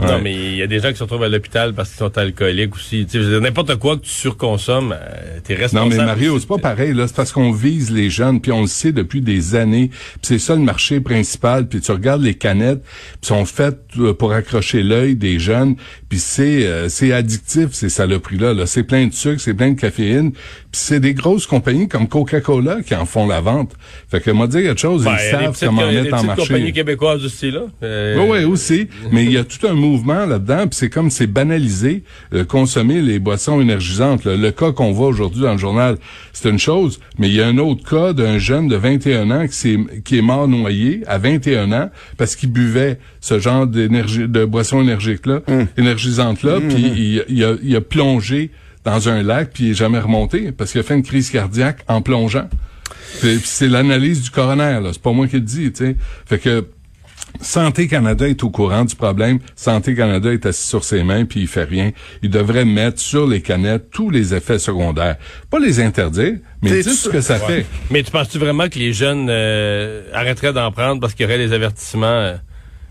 Non, 0.00 0.20
mais 0.22 0.34
il 0.34 0.56
y 0.56 0.62
a 0.62 0.66
des 0.66 0.80
gens 0.80 0.90
qui 0.90 0.96
se 0.96 1.02
retrouvent 1.02 1.22
à 1.24 1.28
l'hôpital 1.28 1.74
parce 1.74 1.90
qu'ils 1.90 1.98
sont 1.98 2.16
alcooliques 2.16 2.74
aussi. 2.74 3.06
Tu 3.06 3.22
sais, 3.22 3.40
n'importe 3.40 3.76
quoi 3.76 3.96
que 3.96 4.02
tu 4.02 4.10
surconsommes, 4.10 4.94
euh, 4.98 5.40
t'es 5.44 5.54
Non, 5.54 5.60
responsable. 5.60 5.94
mais 5.96 6.04
Mario, 6.04 6.38
c'est 6.38 6.46
pas 6.48 6.58
pareil, 6.58 6.94
là. 6.94 7.06
C'est 7.06 7.16
parce 7.16 7.32
qu'on 7.32 7.52
vise 7.52 7.90
les 7.90 8.10
jeunes, 8.10 8.40
puis 8.40 8.52
on 8.52 8.62
le 8.62 8.66
sait 8.66 8.92
depuis 8.92 9.20
des 9.20 9.54
années. 9.54 9.88
Puis 9.88 10.20
c'est 10.22 10.38
ça 10.38 10.54
le 10.54 10.62
marché 10.62 11.00
principal. 11.00 11.68
Puis 11.68 11.80
tu 11.80 11.90
regardes 11.92 12.22
les 12.22 12.34
canettes, 12.34 12.82
puis 13.20 13.28
sont 13.28 13.44
faites 13.44 13.80
euh, 13.98 14.12
pour 14.14 14.32
accrocher 14.32 14.82
l'œil 14.82 15.16
des 15.16 15.38
jeunes. 15.38 15.76
Puis 16.08 16.18
c'est 16.20 16.66
euh, 16.66 16.88
c'est 16.88 17.12
addictif, 17.12 17.68
ces 17.72 17.90
saloperies-là. 17.90 18.54
Là. 18.54 18.64
C'est 18.66 18.82
plein 18.82 19.06
de 19.06 19.12
sucre, 19.12 19.40
c'est 19.40 19.52
plein 19.54 19.72
de 19.72 19.78
caféine. 19.80 20.32
Puis 20.32 20.40
c'est 20.72 21.00
des 21.00 21.12
grosses 21.12 21.46
compagnies 21.46 21.86
comme 21.88 22.08
Coca-Cola 22.08 22.78
qui 22.82 22.94
en 22.94 23.04
font 23.04 23.26
la 23.26 23.40
vente. 23.42 23.72
Fait 24.10 24.20
que 24.20 24.30
moi 24.30 24.46
dire 24.46 24.62
quelque 24.62 24.80
chose, 24.80 25.04
Ben, 25.04 25.16
ils 25.18 25.24
il 25.26 25.32
y 25.32 25.34
a 25.34 25.38
des 25.38 25.44
savent 25.54 25.68
comment 25.68 25.88
il 25.88 25.94
y 25.94 25.98
a 25.98 26.02
des 26.02 26.10
mettre 26.10 26.16
en 26.16 26.20
petites 26.28 26.36
compagnies 26.36 26.60
marché. 26.60 26.72
québécoises 26.72 27.24
aussi, 27.24 27.50
là. 27.50 27.60
Euh, 27.82 28.16
Oui, 28.20 28.38
oui, 28.38 28.44
aussi. 28.44 28.88
Mais 29.12 29.24
il 29.24 29.32
y 29.32 29.36
a 29.36 29.44
tout 29.44 29.66
un 29.66 29.74
mouvement 29.74 30.24
là-dedans, 30.24 30.66
puis 30.66 30.76
c'est 30.78 30.88
comme 30.88 31.10
c'est 31.10 31.26
banalisé, 31.26 32.04
euh, 32.32 32.44
consommer 32.44 33.02
les 33.02 33.18
boissons 33.18 33.60
énergisantes. 33.60 34.24
là. 34.24 34.34
Le 34.36 34.50
cas 34.50 34.72
qu'on 34.72 34.92
voit 34.92 35.08
aujourd'hui 35.08 35.42
dans 35.42 35.52
le 35.52 35.58
journal, 35.58 35.96
c'est 36.32 36.48
une 36.48 36.58
chose, 36.58 37.00
mais 37.18 37.28
il 37.28 37.34
y 37.34 37.42
a 37.42 37.46
un 37.46 37.58
autre 37.58 37.88
cas 37.88 38.12
d'un 38.14 38.38
jeune 38.38 38.68
de 38.68 38.76
21 38.76 39.30
ans 39.30 39.46
qui, 39.46 39.54
s'est- 39.56 39.78
qui 40.04 40.16
est 40.18 40.22
mort 40.22 40.48
noyé 40.48 41.02
à 41.06 41.18
21 41.18 41.70
ans 41.72 41.90
parce 42.16 42.34
qu'il 42.34 42.50
buvait 42.50 42.98
ce 43.20 43.38
genre 43.38 43.66
d'énergie, 43.66 44.26
de 44.28 44.44
boisson 44.44 44.80
énergique-là, 44.80 45.40
énergisante-là, 45.98 46.60
puis 46.68 46.82
il, 46.96 47.24
il 47.28 47.44
a, 47.44 47.54
il 47.62 47.76
a 47.76 47.80
plongé 47.80 48.50
dans 48.84 49.08
un 49.08 49.22
lac, 49.22 49.50
puis 49.52 49.64
il 49.64 49.70
est 49.72 49.74
jamais 49.74 49.98
remonté 49.98 50.52
parce 50.52 50.72
qu'il 50.72 50.80
a 50.80 50.84
fait 50.84 50.94
une 50.94 51.02
crise 51.02 51.30
cardiaque 51.30 51.84
en 51.88 52.00
plongeant. 52.00 52.48
C'est 53.44 53.68
l'analyse 53.68 54.22
du 54.22 54.30
coroner, 54.30 54.80
là. 54.82 54.90
C'est 54.92 55.02
pas 55.02 55.12
moi 55.12 55.26
qui 55.26 55.36
le 55.36 55.42
dis, 55.42 55.72
tu 55.72 55.84
sais. 55.84 55.96
Fait 56.26 56.38
que 56.38 56.66
Santé 57.40 57.86
Canada 57.86 58.26
est 58.26 58.42
au 58.42 58.50
courant 58.50 58.84
du 58.84 58.96
problème. 58.96 59.38
Santé 59.54 59.94
Canada 59.94 60.32
est 60.32 60.46
assis 60.46 60.66
sur 60.66 60.82
ses 60.82 61.04
mains 61.04 61.24
puis 61.24 61.40
il 61.40 61.46
fait 61.46 61.64
rien. 61.64 61.92
Il 62.22 62.30
devrait 62.30 62.64
mettre 62.64 63.00
sur 63.00 63.26
les 63.26 63.42
canettes 63.42 63.90
tous 63.90 64.10
les 64.10 64.34
effets 64.34 64.58
secondaires. 64.58 65.16
Pas 65.50 65.58
les 65.58 65.80
interdire, 65.80 66.36
mais 66.62 66.82
dire 66.82 66.92
ce 66.92 67.08
que 67.08 67.20
ça 67.20 67.38
fait. 67.38 67.66
Mais 67.90 68.02
tu 68.02 68.10
penses-tu 68.10 68.38
vraiment 68.38 68.68
que 68.68 68.78
les 68.78 68.92
jeunes 68.92 69.28
euh, 69.30 70.04
arrêteraient 70.14 70.52
d'en 70.54 70.72
prendre 70.72 71.00
parce 71.00 71.14
qu'il 71.14 71.24
y 71.24 71.28
aurait 71.28 71.38
des 71.38 71.52
avertissements? 71.52 72.06
euh? 72.06 72.36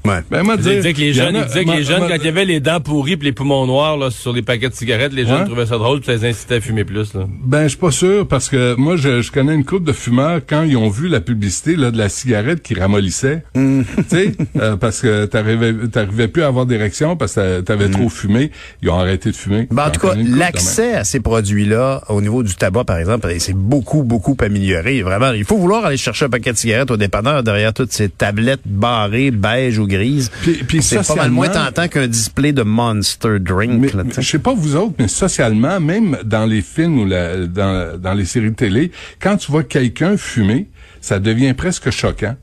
Ouais. 0.07 0.19
Ben, 0.31 0.43
moi, 0.43 0.57
dire, 0.57 0.81
que 0.81 0.99
les 0.99 1.13
jeunes, 1.13 1.35
a- 1.35 1.43
que 1.43 1.59
les 1.59 1.83
jeunes, 1.83 1.99
moi- 1.99 2.07
quand 2.09 2.15
il 2.15 2.25
y 2.25 2.29
avait 2.29 2.45
les 2.45 2.59
dents 2.59 2.79
pourries 2.79 3.17
puis 3.17 3.27
les 3.27 3.31
poumons 3.33 3.65
noirs 3.65 3.97
là, 3.97 4.09
sur 4.11 4.33
les 4.33 4.41
paquets 4.41 4.69
de 4.69 4.73
cigarettes, 4.73 5.13
les 5.13 5.25
jeunes 5.25 5.45
trouvaient 5.45 5.65
ça 5.65 5.77
drôle 5.77 5.99
puis 5.99 6.07
ça 6.07 6.13
les 6.13 6.29
incitait 6.29 6.55
à 6.55 6.61
fumer 6.61 6.83
plus. 6.83 7.13
Là. 7.13 7.25
Ben, 7.43 7.63
je 7.63 7.69
suis 7.69 7.77
pas 7.77 7.91
sûr 7.91 8.27
parce 8.27 8.49
que 8.49 8.75
moi, 8.75 8.95
je, 8.95 9.21
je 9.21 9.31
connais 9.31 9.53
une 9.53 9.65
couple 9.65 9.85
de 9.85 9.91
fumeurs 9.93 10.41
quand 10.47 10.63
ils 10.63 10.77
ont 10.77 10.89
vu 10.89 11.07
la 11.07 11.19
publicité 11.21 11.75
là, 11.75 11.91
de 11.91 11.97
la 11.97 12.09
cigarette 12.09 12.61
qui 12.61 12.73
ramollissait. 12.73 13.43
Mm. 13.55 13.81
tu 13.97 14.03
sais, 14.07 14.31
euh, 14.59 14.75
parce 14.77 15.01
que 15.01 15.25
t'arrivais, 15.25 15.73
t'arrivais 15.91 16.27
plus 16.27 16.43
à 16.43 16.47
avoir 16.47 16.65
d'érection 16.65 17.15
parce 17.15 17.33
que 17.35 17.61
t'avais 17.61 17.89
trop 17.89 18.09
fumé. 18.09 18.51
Ils 18.81 18.89
ont 18.89 18.99
arrêté 18.99 19.31
de 19.31 19.35
fumer. 19.35 19.67
Ben, 19.71 19.87
en 19.87 19.91
tout 19.91 19.99
cas, 19.99 20.13
l'accès 20.15 20.93
à 20.95 21.03
ces 21.03 21.19
produits-là, 21.19 22.03
au 22.09 22.21
niveau 22.21 22.43
du 22.43 22.55
tabac, 22.55 22.83
par 22.85 22.97
exemple, 22.97 23.27
c'est 23.39 23.55
beaucoup, 23.55 24.03
beaucoup 24.03 24.35
amélioré. 24.39 25.01
Vraiment, 25.01 25.31
il 25.31 25.43
faut 25.45 25.57
vouloir 25.57 25.85
aller 25.85 25.97
chercher 25.97 26.25
un 26.25 26.29
paquet 26.29 26.51
de 26.53 26.57
cigarettes 26.57 26.91
au 26.91 26.97
dépanneur 26.97 27.43
derrière 27.43 27.73
toutes 27.73 27.91
ces 27.91 28.09
tablettes 28.09 28.61
barrées, 28.65 29.31
beige 29.31 29.79
ou 29.79 29.87
grises. 29.97 30.29
Puis- 30.41 30.63
puis 30.67 30.81
c'est 30.83 31.05
pas 31.05 31.15
mal 31.15 31.31
moins 31.31 31.49
tentant 31.49 31.87
qu'un 31.87 32.07
display 32.07 32.51
de 32.53 32.63
Monster 32.63 33.39
Drink. 33.39 33.71
Mais, 33.79 33.87
là, 33.93 34.03
je 34.17 34.21
sais 34.27 34.39
pas 34.39 34.53
vous 34.53 34.75
autres, 34.75 34.93
mais 34.99 35.07
socialement, 35.07 35.79
même 35.79 36.17
dans 36.23 36.45
les 36.45 36.61
films 36.61 36.99
ou 36.99 37.05
la- 37.05 37.45
dans, 37.47 37.97
dans 37.99 38.13
les 38.13 38.25
séries 38.25 38.51
de 38.51 38.55
télé, 38.55 38.91
quand 39.19 39.37
tu 39.37 39.51
vois 39.51 39.63
quelqu'un 39.63 40.17
fumer, 40.17 40.67
ça 41.01 41.19
devient 41.19 41.53
presque 41.53 41.89
choquant. 41.91 42.35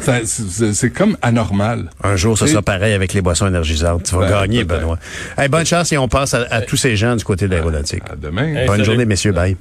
C'est 0.00 0.90
comme 0.90 1.16
anormal. 1.22 1.90
un 2.02 2.16
jour, 2.16 2.36
ça 2.38 2.46
sera 2.46 2.62
pareil 2.62 2.92
avec 2.92 3.12
les 3.14 3.20
boissons 3.22 3.46
énergisantes. 3.46 4.04
Tu 4.04 4.14
vas 4.14 4.28
Ben, 4.28 4.40
gagner. 4.42 4.64
Benoît. 4.64 4.98
Hey, 5.38 5.48
bonne 5.48 5.64
chance 5.66 5.92
et 5.92 5.98
on 5.98 6.08
passe 6.08 6.34
à, 6.34 6.42
à 6.50 6.60
tous 6.60 6.76
ces 6.76 6.96
gens 6.96 7.16
du 7.16 7.24
côté 7.24 7.46
de 7.46 7.50
l'aéronautique. 7.52 8.02
À 8.10 8.16
demain. 8.16 8.46
Hey, 8.54 8.66
Bonne 8.66 8.76
salut. 8.76 8.84
journée, 8.84 9.04
messieurs. 9.06 9.32
Bye. 9.32 9.56